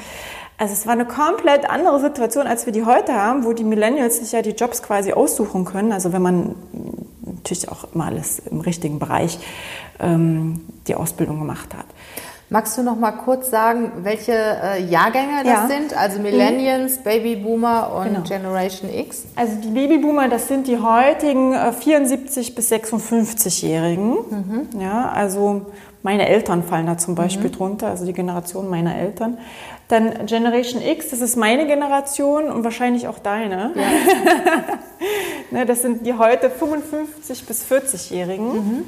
Also 0.56 0.72
es 0.72 0.86
war 0.86 0.92
eine 0.92 1.04
komplett 1.04 1.68
andere 1.68 1.98
Situation, 2.00 2.46
als 2.46 2.64
wir 2.64 2.72
die 2.72 2.84
heute 2.84 3.12
haben, 3.14 3.44
wo 3.44 3.52
die 3.52 3.64
Millennials 3.64 4.18
sich 4.18 4.30
ja 4.30 4.40
die 4.40 4.50
Jobs 4.50 4.82
quasi 4.82 5.12
aussuchen 5.12 5.64
können. 5.64 5.90
Also 5.90 6.12
wenn 6.12 6.22
man 6.22 6.54
natürlich 7.24 7.68
auch 7.68 7.92
immer 7.92 8.06
alles 8.06 8.38
im 8.38 8.60
richtigen 8.60 9.00
Bereich 9.00 9.38
ähm, 9.98 10.60
die 10.86 10.94
Ausbildung 10.94 11.40
gemacht 11.40 11.74
hat. 11.74 11.86
Magst 12.54 12.78
du 12.78 12.84
noch 12.84 12.94
mal 12.94 13.10
kurz 13.10 13.50
sagen, 13.50 13.90
welche 14.04 14.30
äh, 14.30 14.80
Jahrgänge 14.84 15.42
das 15.42 15.52
ja. 15.52 15.66
sind? 15.66 15.92
Also 15.98 16.20
Millennials, 16.20 16.98
mhm. 16.98 17.02
Babyboomer 17.02 17.92
und 17.96 18.04
genau. 18.04 18.20
Generation 18.20 18.94
X? 18.94 19.24
Also 19.34 19.56
die 19.60 19.70
Babyboomer, 19.70 20.28
das 20.28 20.46
sind 20.46 20.68
die 20.68 20.78
heutigen 20.78 21.52
äh, 21.52 21.72
74 21.72 22.54
bis 22.54 22.70
56-Jährigen. 22.70 24.10
Mhm. 24.12 24.80
Ja, 24.80 25.10
also 25.10 25.62
meine 26.04 26.28
Eltern 26.28 26.62
fallen 26.62 26.86
da 26.86 26.96
zum 26.96 27.16
Beispiel 27.16 27.50
mhm. 27.50 27.54
drunter, 27.54 27.88
also 27.88 28.06
die 28.06 28.12
Generation 28.12 28.70
meiner 28.70 28.96
Eltern. 28.96 29.38
Dann 29.88 30.24
Generation 30.26 30.80
X, 30.80 31.10
das 31.10 31.22
ist 31.22 31.36
meine 31.36 31.66
Generation 31.66 32.52
und 32.52 32.62
wahrscheinlich 32.62 33.08
auch 33.08 33.18
deine. 33.18 33.72
Ja. 33.74 33.82
ne, 35.58 35.66
das 35.66 35.82
sind 35.82 36.06
die 36.06 36.14
heute 36.14 36.50
55 36.50 37.46
bis 37.46 37.64
40-Jährigen. 37.68 38.46
Mhm. 38.46 38.84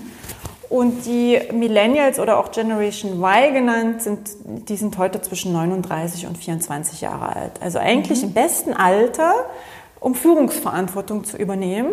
Und 0.68 1.06
die 1.06 1.40
Millennials 1.52 2.18
oder 2.18 2.38
auch 2.38 2.50
Generation 2.50 3.22
Y 3.22 3.54
genannt, 3.54 4.02
sind, 4.02 4.30
die 4.44 4.76
sind 4.76 4.98
heute 4.98 5.20
zwischen 5.20 5.52
39 5.52 6.26
und 6.26 6.36
24 6.36 7.00
Jahre 7.00 7.36
alt. 7.36 7.52
Also 7.60 7.78
eigentlich 7.78 8.22
mhm. 8.22 8.28
im 8.28 8.34
besten 8.34 8.72
Alter, 8.72 9.32
um 10.00 10.14
Führungsverantwortung 10.14 11.24
zu 11.24 11.36
übernehmen. 11.36 11.92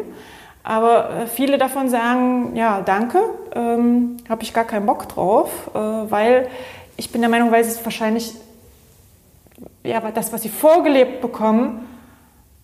Aber 0.63 1.09
äh, 1.09 1.27
viele 1.27 1.57
davon 1.57 1.89
sagen, 1.89 2.55
ja, 2.55 2.81
danke, 2.81 3.19
ähm, 3.53 4.17
habe 4.29 4.43
ich 4.43 4.53
gar 4.53 4.63
keinen 4.63 4.86
Bock 4.86 5.09
drauf, 5.09 5.49
äh, 5.73 5.77
weil 5.77 6.47
ich 6.95 7.12
bin 7.12 7.21
der 7.21 7.29
Meinung, 7.29 7.51
weil 7.51 7.63
sie 7.63 7.71
es 7.71 7.83
wahrscheinlich, 7.83 8.33
ja, 9.83 9.99
das, 10.12 10.31
was 10.31 10.41
sie 10.41 10.49
vorgelebt 10.49 11.21
bekommen, 11.21 11.86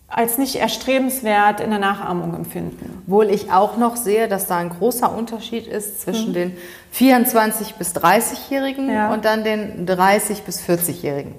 als 0.10 0.38
nicht 0.38 0.56
erstrebenswert 0.56 1.60
in 1.60 1.70
der 1.70 1.80
Nachahmung 1.80 2.34
empfinden. 2.34 3.04
Wohl 3.06 3.30
ich 3.30 3.52
auch 3.52 3.78
noch 3.78 3.96
sehe, 3.96 4.28
dass 4.28 4.48
da 4.48 4.58
ein 4.58 4.70
großer 4.70 5.16
Unterschied 5.16 5.68
ist 5.68 6.02
zwischen 6.02 6.30
mhm. 6.30 6.34
den 6.34 6.58
24 6.92 7.76
bis 7.76 7.96
30-Jährigen 7.96 8.92
ja. 8.92 9.14
und 9.14 9.26
dann 9.26 9.44
den 9.44 9.86
30 9.86 10.44
bis 10.44 10.62
40-Jährigen. 10.62 11.36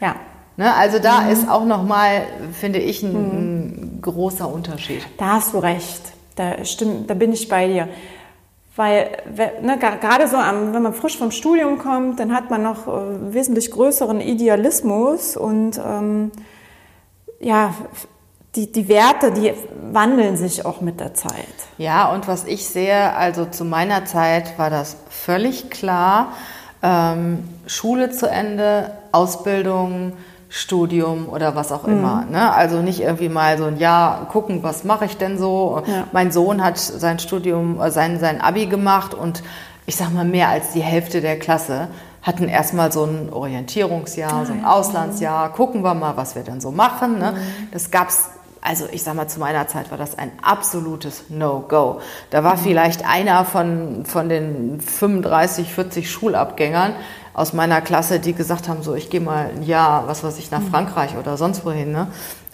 Ja. 0.00 0.16
Ne, 0.56 0.72
also 0.74 0.98
da 0.98 1.22
mhm. 1.22 1.30
ist 1.30 1.48
auch 1.48 1.64
noch 1.64 1.82
mal, 1.82 2.22
finde 2.52 2.78
ich, 2.78 3.02
ein, 3.02 3.12
mhm. 3.12 4.02
großer 4.02 4.48
Unterschied. 4.48 5.02
Da 5.18 5.32
hast 5.32 5.54
du 5.54 5.58
recht. 5.58 6.02
Da 6.36 6.64
stimmt, 6.64 7.10
da 7.10 7.14
bin 7.14 7.32
ich 7.32 7.48
bei 7.48 7.66
dir. 7.66 7.88
Weil 8.76 9.10
ne, 9.60 9.78
gerade 9.78 10.28
so, 10.28 10.36
wenn 10.36 10.82
man 10.82 10.94
frisch 10.94 11.18
vom 11.18 11.30
Studium 11.30 11.78
kommt, 11.78 12.20
dann 12.20 12.32
hat 12.32 12.50
man 12.50 12.62
noch 12.62 12.86
äh, 12.86 13.34
wesentlich 13.34 13.70
größeren 13.70 14.20
Idealismus 14.20 15.36
und 15.36 15.78
ähm, 15.84 16.32
ja, 17.40 17.74
die, 18.54 18.70
die 18.70 18.88
Werte, 18.88 19.32
die 19.32 19.54
wandeln 19.92 20.36
sich 20.36 20.66
auch 20.66 20.80
mit 20.80 21.00
der 21.00 21.14
Zeit. 21.14 21.32
Ja, 21.78 22.10
und 22.12 22.28
was 22.28 22.44
ich 22.44 22.66
sehe, 22.66 23.14
also 23.14 23.46
zu 23.46 23.64
meiner 23.64 24.04
Zeit 24.04 24.58
war 24.58 24.68
das 24.68 24.96
völlig 25.08 25.70
klar. 25.70 26.32
Ähm, 26.82 27.48
Schule 27.66 28.10
zu 28.10 28.28
Ende, 28.28 28.90
Ausbildung, 29.10 30.12
Studium 30.50 31.30
oder 31.30 31.56
was 31.56 31.72
auch 31.72 31.84
immer. 31.84 32.24
Mhm. 32.26 32.32
Ne? 32.32 32.52
Also 32.52 32.82
nicht 32.82 33.00
irgendwie 33.00 33.30
mal 33.30 33.56
so 33.56 33.64
ein 33.64 33.78
Jahr 33.78 34.26
gucken, 34.28 34.62
was 34.62 34.84
mache 34.84 35.06
ich 35.06 35.16
denn 35.16 35.38
so. 35.38 35.82
Ja. 35.86 36.04
Mein 36.12 36.30
Sohn 36.30 36.62
hat 36.62 36.76
sein 36.76 37.18
Studium, 37.18 37.80
äh, 37.80 37.90
sein, 37.90 38.18
sein 38.20 38.42
Abi 38.42 38.66
gemacht 38.66 39.14
und 39.14 39.42
ich 39.86 39.96
sag 39.96 40.12
mal 40.12 40.26
mehr 40.26 40.48
als 40.48 40.72
die 40.72 40.82
Hälfte 40.82 41.22
der 41.22 41.38
Klasse 41.38 41.88
hatten 42.20 42.48
erstmal 42.48 42.92
so 42.92 43.04
ein 43.04 43.32
Orientierungsjahr, 43.32 44.46
so 44.46 44.52
ein 44.52 44.64
ah, 44.64 44.74
Auslandsjahr, 44.74 45.52
gucken 45.52 45.82
wir 45.82 45.94
mal, 45.94 46.16
was 46.16 46.36
wir 46.36 46.42
denn 46.42 46.60
so 46.60 46.70
machen. 46.70 47.18
Ne? 47.18 47.32
Mhm. 47.32 47.68
Das 47.72 47.90
gab's 47.90 48.30
also 48.62 48.86
ich 48.90 49.02
sag 49.02 49.14
mal, 49.14 49.26
zu 49.26 49.40
meiner 49.40 49.66
Zeit 49.66 49.90
war 49.90 49.98
das 49.98 50.16
ein 50.16 50.30
absolutes 50.40 51.24
No-Go. 51.28 52.00
Da 52.30 52.44
war 52.44 52.56
vielleicht 52.56 53.04
einer 53.04 53.44
von, 53.44 54.04
von 54.06 54.28
den 54.28 54.80
35, 54.80 55.74
40 55.74 56.08
Schulabgängern 56.08 56.94
aus 57.34 57.52
meiner 57.52 57.80
Klasse, 57.80 58.20
die 58.20 58.34
gesagt 58.34 58.68
haben, 58.68 58.82
so 58.82 58.94
ich 58.94 59.10
gehe 59.10 59.20
mal 59.20 59.50
ein 59.54 59.64
Jahr, 59.64 60.06
was 60.06 60.22
weiß 60.22 60.38
ich, 60.38 60.52
nach 60.52 60.60
mhm. 60.60 60.70
Frankreich 60.70 61.16
oder 61.16 61.36
sonst 61.36 61.64
wohin. 61.64 61.90
Ne? 61.90 62.06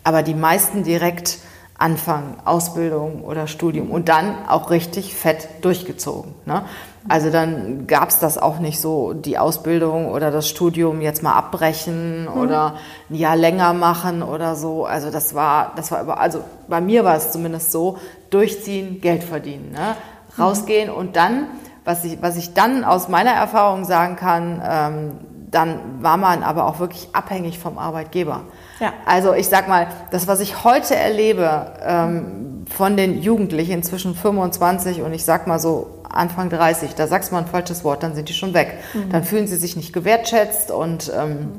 Aber 0.03 0.23
die 0.23 0.35
meisten 0.35 0.83
direkt 0.83 1.39
anfangen, 1.77 2.37
Ausbildung 2.45 3.23
oder 3.23 3.47
Studium 3.47 3.91
und 3.91 4.09
dann 4.09 4.49
auch 4.49 4.71
richtig 4.71 5.15
fett 5.15 5.49
durchgezogen. 5.61 6.35
Ne? 6.47 6.63
Also 7.09 7.31
dann 7.31 7.87
gab 7.87 8.11
es 8.11 8.19
das 8.19 8.37
auch 8.37 8.59
nicht 8.59 8.81
so, 8.81 9.15
die 9.15 9.39
Ausbildung 9.39 10.11
oder 10.11 10.31
das 10.31 10.49
Studium 10.49 11.01
jetzt 11.01 11.23
mal 11.23 11.33
abbrechen 11.33 12.25
mhm. 12.25 12.41
oder 12.41 12.75
ein 13.09 13.15
Jahr 13.15 13.37
länger 13.37 13.73
machen 13.73 14.23
oder 14.23 14.55
so. 14.55 14.85
Also 14.85 15.11
das 15.11 15.35
war, 15.35 15.73
das 15.77 15.91
war 15.91 16.03
über, 16.03 16.21
also 16.21 16.43
bei 16.69 16.81
mir 16.81 17.05
war 17.05 17.17
es 17.17 17.31
zumindest 17.33 17.73
so, 17.73 17.99
durchziehen, 18.31 19.01
Geld 19.01 19.25
verdienen, 19.25 19.73
ne? 19.73 19.97
rausgehen 20.39 20.91
mhm. 20.91 20.97
und 20.97 21.17
dann, 21.17 21.47
was 21.85 22.05
ich, 22.05 22.21
was 22.21 22.37
ich 22.37 22.53
dann 22.53 22.85
aus 22.85 23.09
meiner 23.09 23.33
Erfahrung 23.33 23.85
sagen 23.85 24.17
kann, 24.17 24.63
ähm, 24.65 25.11
dann 25.51 26.03
war 26.03 26.17
man 26.17 26.43
aber 26.43 26.67
auch 26.67 26.79
wirklich 26.79 27.09
abhängig 27.15 27.59
vom 27.59 27.79
Arbeitgeber. 27.79 28.43
Ja. 28.81 28.93
Also 29.07 29.33
ich 29.33 29.49
sag 29.49 29.69
mal, 29.69 29.87
das, 30.11 30.29
was 30.29 30.41
ich 30.41 30.63
heute 30.65 30.95
erlebe 30.95 31.73
ähm, 31.83 32.67
von 32.69 32.97
den 32.97 33.23
Jugendlichen 33.23 33.83
zwischen 33.83 34.15
25 34.15 35.03
und 35.03 35.13
ich 35.13 35.25
sag 35.25 35.47
mal 35.47 35.59
so 35.59 35.98
Anfang 36.19 36.51
30, 36.51 36.95
da 36.95 37.07
sagst 37.07 37.31
du 37.31 37.35
mal 37.35 37.43
ein 37.43 37.49
falsches 37.49 37.85
Wort, 37.85 38.03
dann 38.03 38.15
sind 38.15 38.29
die 38.29 38.35
schon 38.35 38.55
weg. 38.55 38.79
Mhm. 38.95 39.11
Dann 39.11 39.25
fühlen 39.25 39.47
sie 39.47 39.57
sich 39.57 39.77
nicht 39.77 39.93
gewertschätzt 39.93 40.71
und 40.71 41.11
ähm, 41.17 41.53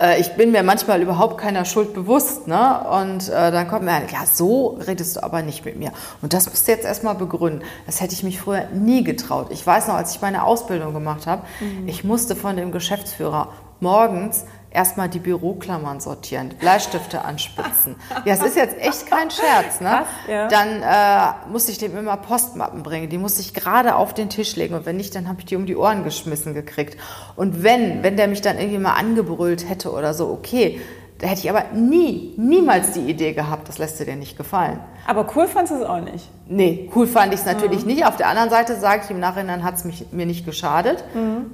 äh, 0.00 0.20
ich 0.20 0.34
bin 0.34 0.52
mir 0.52 0.62
manchmal 0.62 1.02
überhaupt 1.02 1.38
keiner 1.38 1.64
Schuld 1.64 1.94
bewusst. 1.94 2.46
Ne? 2.46 2.80
Und 2.88 3.28
äh, 3.28 3.50
dann 3.50 3.68
kommt 3.68 3.84
mir 3.84 3.92
ein, 3.92 4.08
ja, 4.12 4.24
so 4.30 4.78
redest 4.86 5.16
du 5.16 5.22
aber 5.22 5.42
nicht 5.42 5.64
mit 5.64 5.78
mir. 5.78 5.92
Und 6.22 6.32
das 6.32 6.48
musst 6.48 6.66
du 6.66 6.72
jetzt 6.72 6.84
erstmal 6.84 7.14
begründen. 7.14 7.62
Das 7.86 8.00
hätte 8.00 8.14
ich 8.14 8.22
mich 8.22 8.40
früher 8.40 8.66
nie 8.72 9.04
getraut. 9.04 9.48
Ich 9.50 9.66
weiß 9.66 9.88
noch, 9.88 9.94
als 9.94 10.14
ich 10.14 10.20
meine 10.20 10.44
Ausbildung 10.44 10.94
gemacht 10.94 11.26
habe, 11.26 11.42
mhm. 11.60 11.88
ich 11.88 12.04
musste 12.04 12.36
von 12.36 12.56
dem 12.56 12.72
Geschäftsführer 12.72 13.48
morgens 13.80 14.44
erstmal 14.74 15.08
die 15.08 15.20
Büroklammern 15.20 16.00
sortieren, 16.00 16.50
Bleistifte 16.58 17.24
anspitzen. 17.24 17.96
Ja, 18.24 18.34
es 18.34 18.42
ist 18.42 18.56
jetzt 18.56 18.76
echt 18.78 19.06
kein 19.06 19.30
Scherz. 19.30 19.80
Ne? 19.80 19.88
Krass, 19.88 20.06
ja. 20.28 20.48
Dann 20.48 20.82
äh, 20.82 21.50
musste 21.50 21.72
ich 21.72 21.78
dem 21.78 21.96
immer 21.96 22.16
Postmappen 22.16 22.82
bringen. 22.82 23.08
Die 23.08 23.18
musste 23.18 23.40
ich 23.40 23.54
gerade 23.54 23.94
auf 23.94 24.12
den 24.12 24.28
Tisch 24.28 24.56
legen. 24.56 24.74
Und 24.74 24.84
wenn 24.84 24.96
nicht, 24.96 25.14
dann 25.14 25.28
habe 25.28 25.40
ich 25.40 25.46
die 25.46 25.56
um 25.56 25.66
die 25.66 25.76
Ohren 25.76 26.04
geschmissen 26.04 26.54
gekriegt. 26.54 26.98
Und 27.36 27.62
wenn, 27.62 28.02
wenn 28.02 28.16
der 28.16 28.28
mich 28.28 28.42
dann 28.42 28.58
irgendwie 28.58 28.78
mal 28.78 28.94
angebrüllt 28.94 29.68
hätte 29.68 29.92
oder 29.92 30.12
so, 30.12 30.28
okay, 30.28 30.80
da 31.18 31.28
hätte 31.28 31.42
ich 31.42 31.50
aber 31.50 31.64
nie, 31.72 32.34
niemals 32.36 32.92
die 32.92 33.08
Idee 33.08 33.32
gehabt, 33.32 33.68
das 33.68 33.78
lässt 33.78 34.00
dir 34.00 34.04
dir 34.04 34.16
nicht 34.16 34.36
gefallen. 34.36 34.80
Aber 35.06 35.26
cool 35.36 35.46
fandest 35.46 35.72
du 35.72 35.84
es 35.84 35.88
auch 35.88 36.00
nicht? 36.00 36.28
Nee, 36.48 36.90
cool 36.94 37.06
fand 37.06 37.32
ich 37.32 37.40
es 37.40 37.46
natürlich 37.46 37.86
nicht. 37.86 38.04
Auf 38.04 38.16
der 38.16 38.28
anderen 38.28 38.50
Seite 38.50 38.74
sage 38.74 39.02
ich, 39.04 39.10
im 39.10 39.20
Nachhinein 39.20 39.62
hat 39.62 39.76
es 39.76 39.84
mir 40.10 40.26
nicht 40.26 40.44
geschadet. 40.44 41.04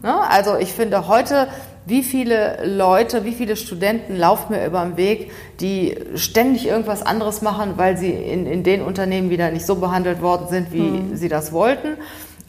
Ne? 0.02 0.28
Also 0.28 0.56
ich 0.56 0.72
finde 0.72 1.06
heute, 1.08 1.48
wie 1.86 2.02
viele 2.02 2.64
Leute, 2.64 3.24
wie 3.24 3.32
viele 3.32 3.56
Studenten 3.56 4.16
laufen 4.16 4.52
mir 4.54 4.66
über 4.66 4.84
den 4.84 4.96
Weg, 4.96 5.32
die 5.60 5.96
ständig 6.14 6.66
irgendwas 6.66 7.02
anderes 7.02 7.42
machen, 7.42 7.74
weil 7.76 7.96
sie 7.96 8.10
in, 8.10 8.46
in 8.46 8.62
den 8.62 8.82
Unternehmen 8.82 9.30
wieder 9.30 9.50
nicht 9.50 9.66
so 9.66 9.76
behandelt 9.76 10.22
worden 10.22 10.46
sind, 10.48 10.72
wie 10.72 11.16
sie 11.16 11.28
das 11.28 11.52
wollten. 11.52 11.96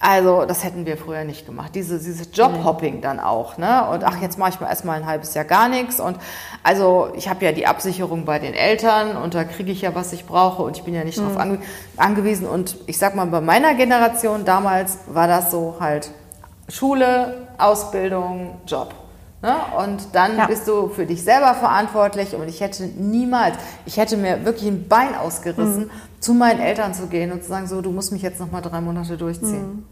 Also 0.02 0.46
das 0.46 0.64
hätten 0.64 0.88
wir 0.88 0.98
früher 0.98 1.24
nicht 1.26 1.46
gemacht. 1.46 1.76
Diese, 1.76 2.00
dieses 2.00 2.30
Jobhopping 2.34 3.02
dann 3.02 3.20
auch. 3.20 3.60
Ne? 3.60 3.88
Und 3.88 4.04
ach, 4.04 4.20
jetzt 4.20 4.40
mache 4.40 4.50
ich 4.50 4.60
mal 4.60 4.68
erstmal 4.68 5.00
ein 5.00 5.06
halbes 5.06 5.36
Jahr 5.36 5.46
gar 5.46 5.70
nichts. 5.70 6.00
Und 6.00 6.18
also 6.64 7.10
ich 7.16 7.30
habe 7.30 7.46
ja 7.46 7.52
die 7.52 7.68
Absicherung 7.68 8.26
bei 8.26 8.40
den 8.40 8.56
Eltern 8.56 9.16
und 9.16 9.36
da 9.36 9.44
kriege 9.44 9.72
ich 9.72 9.82
ja, 9.82 9.94
was 9.94 10.12
ich 10.12 10.26
brauche 10.26 10.64
und 10.64 10.76
ich 10.76 10.84
bin 10.84 10.96
ja 10.96 11.04
nicht 11.04 11.20
darauf 11.20 11.38
ange 11.38 11.60
angewiesen. 11.98 12.48
Und 12.48 12.78
ich 12.88 12.98
sag 12.98 13.16
mal, 13.16 13.28
bei 13.28 13.42
meiner 13.42 13.76
Generation 13.76 14.44
damals 14.44 14.98
war 15.06 15.28
das 15.28 15.52
so 15.52 15.76
halt 15.80 16.10
Schule, 16.68 17.48
Ausbildung, 17.60 18.56
Job. 18.66 18.96
Ne? 19.42 19.56
Und 19.84 20.10
dann 20.14 20.38
Ja. 20.38 20.46
bist 20.46 20.68
du 20.68 20.90
für 20.90 21.06
dich 21.08 21.24
selber 21.24 21.56
verantwortlich 21.56 22.36
und 22.36 22.48
ich 22.48 22.62
hätte 22.62 22.84
niemals, 22.86 23.56
ich 23.88 23.98
hätte 23.98 24.16
mir 24.18 24.46
wirklich 24.46 24.70
ein 24.70 24.88
Bein 24.88 25.16
ausgerissen, 25.16 25.90
zu 26.20 26.34
meinen 26.36 26.60
Eltern 26.60 26.94
zu 26.94 27.08
gehen 27.08 27.32
und 27.32 27.42
zu 27.44 27.50
sagen, 27.50 27.66
so, 27.66 27.82
du 27.82 27.92
musst 27.92 28.12
mich 28.12 28.22
jetzt 28.22 28.40
noch 28.40 28.52
mal 28.52 28.62
drei 28.62 28.82
Monate 28.82 29.18
durchziehen. 29.18 29.86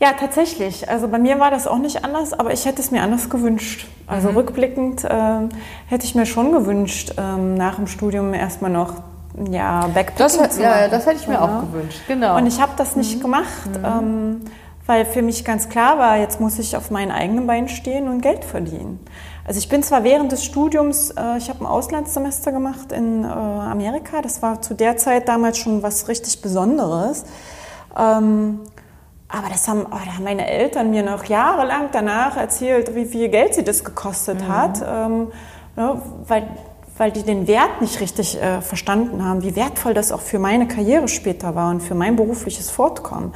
Ja, 0.00 0.12
tatsächlich. 0.18 0.88
Also 0.88 1.06
bei 1.06 1.18
mir 1.18 1.38
war 1.38 1.50
das 1.50 1.66
auch 1.66 1.78
nicht 1.78 2.02
anders, 2.04 2.32
aber 2.32 2.52
ich 2.52 2.64
hätte 2.64 2.80
es 2.80 2.90
mir 2.90 3.02
anders 3.02 3.28
gewünscht. 3.30 3.86
Also 4.06 4.30
Mhm. 4.30 4.36
rückblickend 4.38 5.06
ähm, 5.08 5.50
hätte 5.86 6.06
ich 6.06 6.14
mir 6.14 6.24
schon 6.26 6.50
gewünscht, 6.50 7.14
ähm, 7.18 7.54
nach 7.54 7.76
dem 7.76 7.86
Studium 7.86 8.32
erstmal 8.34 8.70
noch 8.70 8.94
ja, 9.50 9.86
Backpacking 9.94 10.16
Das, 10.18 10.56
zu 10.56 10.62
ja, 10.62 10.68
ja, 10.70 10.76
machen. 10.80 10.90
das 10.90 11.06
hätte 11.06 11.16
ich 11.20 11.28
mir 11.28 11.34
Ja. 11.34 11.42
auch 11.42 11.60
gewünscht, 11.60 12.00
genau. 12.08 12.36
Und 12.36 12.46
ich 12.46 12.60
habe 12.60 12.72
das 12.76 12.96
nicht 12.96 13.20
gemacht, 13.22 13.46
ähm, 13.84 14.40
weil 14.86 15.04
für 15.04 15.22
mich 15.22 15.44
ganz 15.44 15.68
klar 15.68 15.98
war, 15.98 16.18
jetzt 16.18 16.40
muss 16.40 16.58
ich 16.58 16.76
auf 16.76 16.90
meinen 16.90 17.10
eigenen 17.10 17.46
Beinen 17.46 17.68
stehen 17.68 18.08
und 18.08 18.20
Geld 18.20 18.44
verdienen. 18.44 19.00
Also 19.44 19.58
ich 19.58 19.68
bin 19.68 19.82
zwar 19.82 20.04
während 20.04 20.30
des 20.32 20.44
Studiums, 20.44 21.10
äh, 21.10 21.36
ich 21.36 21.48
habe 21.48 21.60
ein 21.60 21.66
Auslandssemester 21.66 22.52
gemacht 22.52 22.92
in 22.92 23.24
äh, 23.24 23.26
Amerika, 23.26 24.22
das 24.22 24.42
war 24.42 24.62
zu 24.62 24.74
der 24.74 24.96
Zeit 24.96 25.28
damals 25.28 25.58
schon 25.58 25.82
was 25.82 26.08
richtig 26.08 26.40
Besonderes. 26.42 27.24
Ähm, 27.98 28.60
aber 29.28 29.48
das 29.48 29.66
haben, 29.66 29.86
oh, 29.86 29.98
da 30.04 30.14
haben 30.14 30.24
meine 30.24 30.46
Eltern 30.46 30.90
mir 30.90 31.02
noch 31.02 31.24
jahrelang 31.24 31.88
danach 31.90 32.36
erzählt, 32.36 32.94
wie 32.94 33.06
viel 33.06 33.30
Geld 33.30 33.54
sie 33.54 33.64
das 33.64 33.82
gekostet 33.82 34.46
hat, 34.46 34.82
ähm, 34.86 35.32
ja, 35.74 36.02
weil, 36.28 36.46
weil 36.98 37.10
die 37.12 37.22
den 37.22 37.46
Wert 37.46 37.80
nicht 37.80 37.98
richtig 38.00 38.40
äh, 38.40 38.60
verstanden 38.60 39.24
haben, 39.24 39.42
wie 39.42 39.56
wertvoll 39.56 39.94
das 39.94 40.12
auch 40.12 40.20
für 40.20 40.38
meine 40.38 40.68
Karriere 40.68 41.08
später 41.08 41.54
war 41.54 41.70
und 41.70 41.80
für 41.80 41.94
mein 41.94 42.14
berufliches 42.14 42.70
Fortkommen. 42.70 43.32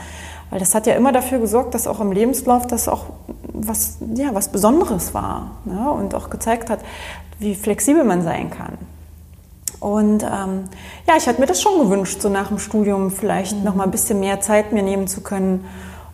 Weil 0.51 0.61
das 0.61 0.75
hat 0.75 0.87
ja 0.87 0.95
immer 0.95 1.13
dafür 1.13 1.39
gesorgt, 1.39 1.75
dass 1.75 1.87
auch 1.87 2.01
im 2.01 2.13
Lebenslauf 2.13 2.67
das 2.67 2.89
auch 2.89 3.07
was, 3.53 3.99
ja, 4.15 4.35
was 4.35 4.49
Besonderes 4.49 5.15
war 5.15 5.53
ne? 5.65 5.91
und 5.91 6.15
auch 6.15 6.31
gezeigt 6.31 6.71
hat, 6.71 6.81
wie 7.39 7.55
flexibel 7.55 8.05
man 8.05 8.23
sein 8.23 8.51
kann. 8.51 8.79
Und 9.81 10.23
ähm, 10.23 10.65
ja, 11.07 11.15
ich 11.19 11.27
hatte 11.27 11.41
mir 11.41 11.47
das 11.47 11.61
schon 11.61 11.79
gewünscht, 11.79 12.21
so 12.21 12.29
nach 12.29 12.49
dem 12.49 12.59
Studium 12.59 13.11
vielleicht 13.11 13.63
noch 13.63 13.75
mal 13.75 13.85
ein 13.85 13.91
bisschen 13.91 14.21
mehr 14.21 14.41
Zeit 14.41 14.73
mir 14.73 14.83
nehmen 14.83 15.07
zu 15.07 15.21
können, 15.21 15.65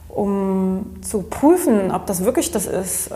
um 0.08 0.84
zu 1.00 1.22
prüfen, 1.22 1.90
ob 1.90 2.06
das 2.06 2.24
wirklich 2.24 2.50
das 2.50 2.66
ist, 2.66 3.06
äh, 3.08 3.14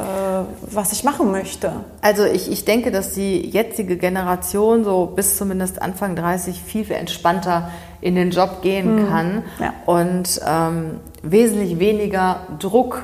was 0.62 0.92
ich 0.92 1.04
machen 1.04 1.30
möchte. 1.30 1.72
Also 2.00 2.24
ich, 2.24 2.50
ich 2.50 2.64
denke, 2.64 2.90
dass 2.90 3.12
die 3.12 3.46
jetzige 3.50 3.98
Generation 3.98 4.84
so 4.84 5.06
bis 5.06 5.36
zumindest 5.36 5.82
Anfang 5.82 6.16
30 6.16 6.62
viel, 6.62 6.84
viel 6.86 6.96
entspannter 6.96 7.70
in 8.00 8.14
den 8.14 8.30
Job 8.30 8.62
gehen 8.62 9.08
kann 9.08 9.42
Ja. 9.58 9.72
und 9.86 10.40
ähm, 10.46 11.00
wesentlich 11.22 11.78
weniger 11.78 12.40
Druck 12.58 13.02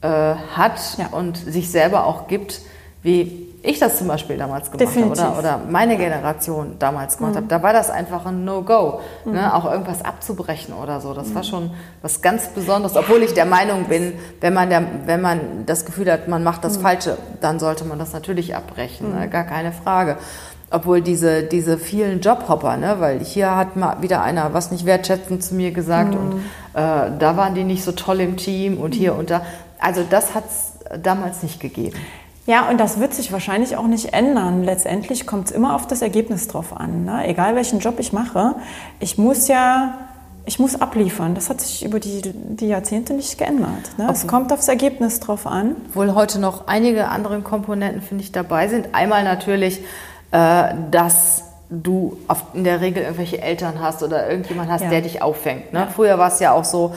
äh, 0.00 0.08
hat 0.08 0.80
Ja. 0.98 1.08
und 1.12 1.36
sich 1.36 1.70
selber 1.70 2.06
auch 2.06 2.26
gibt, 2.28 2.60
wie 3.02 3.48
ich 3.64 3.78
das 3.78 3.96
zum 3.98 4.08
Beispiel 4.08 4.36
damals 4.38 4.72
gemacht 4.72 4.80
Definitiv. 4.80 5.22
habe 5.22 5.38
oder, 5.38 5.56
oder 5.56 5.70
meine 5.70 5.96
Generation 5.96 6.76
damals 6.80 7.16
gemacht 7.16 7.36
habe. 7.36 7.46
Da 7.46 7.62
war 7.62 7.72
das 7.72 7.90
einfach 7.90 8.26
ein 8.26 8.44
No-Go, 8.44 8.98
ne? 9.24 9.54
auch 9.54 9.64
irgendwas 9.70 10.04
abzubrechen 10.04 10.74
oder 10.74 11.00
so. 11.00 11.14
Das 11.14 11.32
war 11.32 11.44
schon 11.44 11.70
was 12.02 12.22
ganz 12.22 12.48
Besonderes, 12.48 12.96
obwohl 12.96 13.22
ich 13.22 13.34
der 13.34 13.44
Meinung 13.44 13.84
bin, 13.84 14.14
wenn 14.40 14.52
man, 14.52 14.68
der, 14.68 14.82
wenn 15.06 15.20
man 15.20 15.64
das 15.64 15.84
Gefühl 15.84 16.10
hat, 16.10 16.26
man 16.26 16.42
macht 16.42 16.64
das 16.64 16.76
Falsche, 16.76 17.18
dann 17.40 17.60
sollte 17.60 17.84
man 17.84 18.00
das 18.00 18.12
natürlich 18.12 18.56
abbrechen, 18.56 19.16
ne? 19.16 19.28
gar 19.28 19.44
keine 19.44 19.70
Frage. 19.70 20.16
Obwohl 20.72 21.00
diese, 21.00 21.42
diese 21.42 21.78
vielen 21.78 22.20
Jobhopper, 22.20 22.76
ne? 22.76 22.96
weil 22.98 23.20
hier 23.20 23.54
hat 23.56 23.76
mal 23.76 24.00
wieder 24.00 24.22
einer 24.22 24.54
was 24.54 24.70
nicht 24.70 24.86
wertschätzend 24.86 25.44
zu 25.44 25.54
mir 25.54 25.70
gesagt 25.70 26.14
und 26.14 26.40
äh, 26.74 27.10
da 27.18 27.36
waren 27.36 27.54
die 27.54 27.64
nicht 27.64 27.84
so 27.84 27.92
toll 27.92 28.20
im 28.20 28.36
Team 28.36 28.78
und 28.78 28.94
hier 28.94 29.14
und 29.14 29.30
da. 29.30 29.42
Also 29.78 30.02
das 30.08 30.34
hat 30.34 30.44
es 30.46 31.00
damals 31.02 31.42
nicht 31.42 31.60
gegeben. 31.60 31.96
Ja, 32.46 32.68
und 32.68 32.78
das 32.78 32.98
wird 32.98 33.14
sich 33.14 33.30
wahrscheinlich 33.32 33.76
auch 33.76 33.86
nicht 33.86 34.14
ändern. 34.14 34.64
Letztendlich 34.64 35.26
kommt 35.26 35.46
es 35.46 35.50
immer 35.52 35.76
auf 35.76 35.86
das 35.86 36.02
Ergebnis 36.02 36.48
drauf 36.48 36.76
an. 36.76 37.04
Ne? 37.04 37.26
Egal 37.28 37.54
welchen 37.54 37.78
Job 37.78 38.00
ich 38.00 38.12
mache, 38.12 38.56
ich 38.98 39.16
muss 39.16 39.46
ja, 39.46 39.98
ich 40.44 40.58
muss 40.58 40.80
abliefern. 40.80 41.36
Das 41.36 41.50
hat 41.50 41.60
sich 41.60 41.84
über 41.84 42.00
die, 42.00 42.20
die 42.24 42.66
Jahrzehnte 42.66 43.14
nicht 43.14 43.38
geändert. 43.38 43.96
Ne? 43.96 44.08
Es 44.10 44.26
kommt 44.26 44.52
aufs 44.52 44.66
Ergebnis 44.66 45.20
drauf 45.20 45.46
an. 45.46 45.76
Obwohl 45.90 46.14
heute 46.14 46.40
noch 46.40 46.66
einige 46.66 47.08
andere 47.08 47.42
Komponenten, 47.42 48.02
finde 48.02 48.24
ich, 48.24 48.32
dabei 48.32 48.66
sind. 48.66 48.88
Einmal 48.92 49.22
natürlich, 49.22 49.80
äh, 50.32 50.74
dass 50.90 51.44
du 51.70 52.18
auf, 52.28 52.44
in 52.54 52.64
der 52.64 52.80
Regel 52.80 53.02
irgendwelche 53.02 53.40
Eltern 53.40 53.80
hast 53.80 54.02
oder 54.02 54.28
irgendjemand 54.28 54.70
hast, 54.70 54.82
Ja. 54.82 54.90
der 54.90 55.00
dich 55.00 55.22
auffängt. 55.22 55.72
Ne? 55.72 55.88
Früher 55.94 56.18
war 56.18 56.28
es 56.28 56.38
ja 56.40 56.52
auch 56.52 56.64
so, 56.64 56.94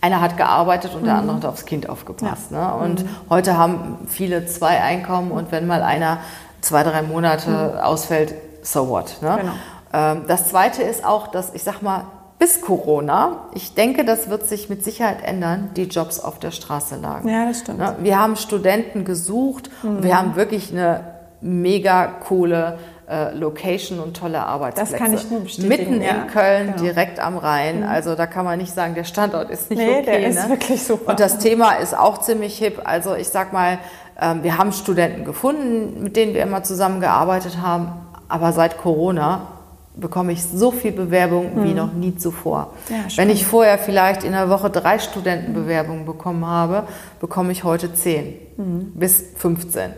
einer 0.00 0.20
hat 0.20 0.36
gearbeitet 0.36 0.94
und 0.94 1.04
der 1.06 1.14
andere 1.14 1.36
hat 1.36 1.44
aufs 1.46 1.64
Kind 1.64 1.88
aufgepasst. 1.88 2.50
Ne? 2.50 2.74
Und 2.74 3.04
heute 3.30 3.56
haben 3.56 3.98
viele 4.08 4.46
zwei 4.46 4.80
Einkommen 4.80 5.30
und 5.30 5.52
wenn 5.52 5.66
mal 5.66 5.82
einer 5.82 6.18
zwei, 6.60 6.82
drei 6.82 7.02
Monate 7.02 7.84
ausfällt, 7.84 8.34
so 8.62 8.88
what. 8.88 9.16
Ne? 9.22 9.38
Genau. 9.40 9.52
Ähm, 9.92 10.24
das 10.28 10.48
Zweite 10.48 10.82
ist 10.82 11.04
auch, 11.04 11.28
dass 11.28 11.54
ich 11.54 11.62
sag 11.62 11.82
mal, 11.82 12.04
bis 12.38 12.60
Corona, 12.60 13.36
ich 13.54 13.74
denke, 13.74 14.04
das 14.04 14.28
wird 14.28 14.48
sich 14.48 14.68
mit 14.68 14.82
Sicherheit 14.82 15.22
ändern, 15.22 15.70
die 15.76 15.84
Jobs 15.84 16.18
auf 16.18 16.40
der 16.40 16.50
Straße 16.50 16.96
lagen. 16.96 17.28
Ja, 17.28 17.46
das 17.46 17.60
stimmt. 17.60 17.78
Ne? 17.78 17.94
Wir 18.00 18.18
haben 18.18 18.34
Studenten 18.34 19.04
gesucht 19.04 19.70
und 19.84 20.02
wir 20.02 20.18
haben 20.18 20.34
wirklich 20.34 20.72
eine 20.72 21.04
mega 21.42 22.06
coole 22.06 22.78
äh, 23.10 23.34
Location 23.34 23.98
und 23.98 24.16
tolle 24.16 24.44
Arbeitsplätze. 24.46 24.96
kann 24.96 25.12
ich 25.12 25.28
nur 25.30 25.40
bestätigen, 25.40 25.68
Mitten 25.68 26.02
ja, 26.02 26.22
in 26.22 26.26
Köln, 26.28 26.66
genau. 26.68 26.78
direkt 26.82 27.18
am 27.20 27.36
Rhein. 27.36 27.82
Also 27.82 28.14
da 28.14 28.26
kann 28.26 28.44
man 28.44 28.58
nicht 28.58 28.72
sagen, 28.72 28.94
der 28.94 29.04
Standort 29.04 29.50
ist 29.50 29.68
nicht 29.70 29.78
Nee, 29.80 29.96
okay. 29.98 30.04
der 30.04 30.26
ist 30.28 30.42
ne? 30.44 30.50
wirklich 30.50 30.82
super. 30.82 31.10
Und 31.10 31.20
das 31.20 31.38
Thema 31.38 31.72
ist 31.72 31.98
auch 31.98 32.18
ziemlich 32.18 32.56
hip. 32.58 32.80
Also 32.84 33.14
ich 33.14 33.28
sag 33.28 33.52
mal, 33.52 33.78
ähm, 34.20 34.42
wir 34.44 34.56
haben 34.56 34.72
Studenten 34.72 35.24
gefunden, 35.24 36.02
mit 36.02 36.16
denen 36.16 36.32
wir 36.34 36.42
immer 36.42 36.62
zusammengearbeitet 36.62 37.58
haben. 37.60 37.88
Aber 38.28 38.52
seit 38.52 38.78
Corona 38.78 39.48
bekomme 39.94 40.32
ich 40.32 40.42
so 40.42 40.70
viel 40.70 40.92
Bewerbung 40.92 41.64
wie 41.64 41.74
noch 41.74 41.92
nie 41.92 42.16
zuvor. 42.16 42.72
Ja, 42.88 42.96
Wenn 43.16 43.28
ich 43.28 43.44
vorher 43.44 43.76
vielleicht 43.76 44.24
in 44.24 44.32
der 44.32 44.48
Woche 44.48 44.70
drei 44.70 44.98
Studentenbewerbungen 44.98 46.06
bekommen 46.06 46.46
habe, 46.46 46.84
bekomme 47.20 47.52
ich 47.52 47.64
heute 47.64 47.92
zehn 47.92 48.36
Hm. 48.56 48.92
bis 48.94 49.22
15. 49.36 49.90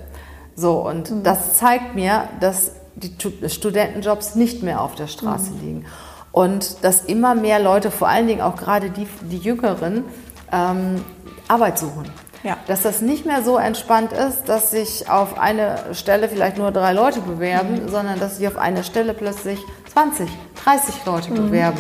So, 0.56 0.78
und 0.86 1.12
das 1.24 1.56
zeigt 1.58 1.94
mir, 1.94 2.28
dass 2.40 2.72
die 2.94 3.16
Tu- 3.18 3.48
Studentenjobs 3.48 4.34
nicht 4.36 4.62
mehr 4.62 4.80
auf 4.80 4.94
der 4.94 5.06
Straße 5.08 5.50
Hm. 5.50 5.60
liegen. 5.60 5.86
Und 6.32 6.82
dass 6.84 7.02
immer 7.04 7.34
mehr 7.34 7.60
Leute, 7.60 7.90
vor 7.90 8.08
allen 8.08 8.26
Dingen 8.26 8.40
auch 8.40 8.56
gerade 8.56 8.90
die, 8.90 9.06
die 9.22 9.38
Jüngeren, 9.38 10.04
ähm, 10.52 11.04
Arbeit 11.48 11.78
suchen. 11.78 12.04
Ja. 12.42 12.56
Dass 12.66 12.82
das 12.82 13.00
nicht 13.00 13.24
mehr 13.24 13.42
so 13.42 13.56
entspannt 13.56 14.12
ist, 14.12 14.48
dass 14.48 14.70
sich 14.70 15.08
auf 15.08 15.38
eine 15.38 15.76
Stelle 15.92 16.28
vielleicht 16.28 16.58
nur 16.58 16.70
drei 16.72 16.92
Leute 16.92 17.20
bewerben, 17.20 17.88
sondern 17.88 18.18
dass 18.20 18.36
sich 18.36 18.46
auf 18.48 18.56
eine 18.58 18.84
Stelle 18.84 19.14
plötzlich 19.14 19.58
20, 19.92 20.28
30 20.64 20.94
Leute 21.06 21.30
bewerben. 21.32 21.78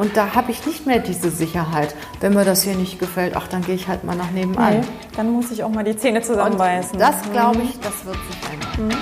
Und 0.00 0.16
da 0.16 0.34
habe 0.34 0.50
ich 0.50 0.64
nicht 0.64 0.86
mehr 0.86 0.98
diese 0.98 1.30
Sicherheit. 1.30 1.94
Wenn 2.20 2.32
mir 2.32 2.46
das 2.46 2.62
hier 2.62 2.74
nicht 2.74 2.98
gefällt, 2.98 3.36
ach, 3.36 3.48
dann 3.48 3.60
gehe 3.60 3.74
ich 3.74 3.86
halt 3.86 4.02
mal 4.02 4.16
nach 4.16 4.30
nebenan. 4.30 4.80
Nee, 4.80 4.86
dann 5.14 5.30
muss 5.30 5.50
ich 5.50 5.62
auch 5.62 5.68
mal 5.68 5.84
die 5.84 5.94
Zähne 5.94 6.20
Und 6.20 6.24
zusammenbeißen. 6.24 6.98
das 6.98 7.16
glaube 7.32 7.60
ich, 7.60 7.78
das 7.80 8.06
wird 8.06 8.16
sich 8.16 8.78
ändern. 8.78 8.98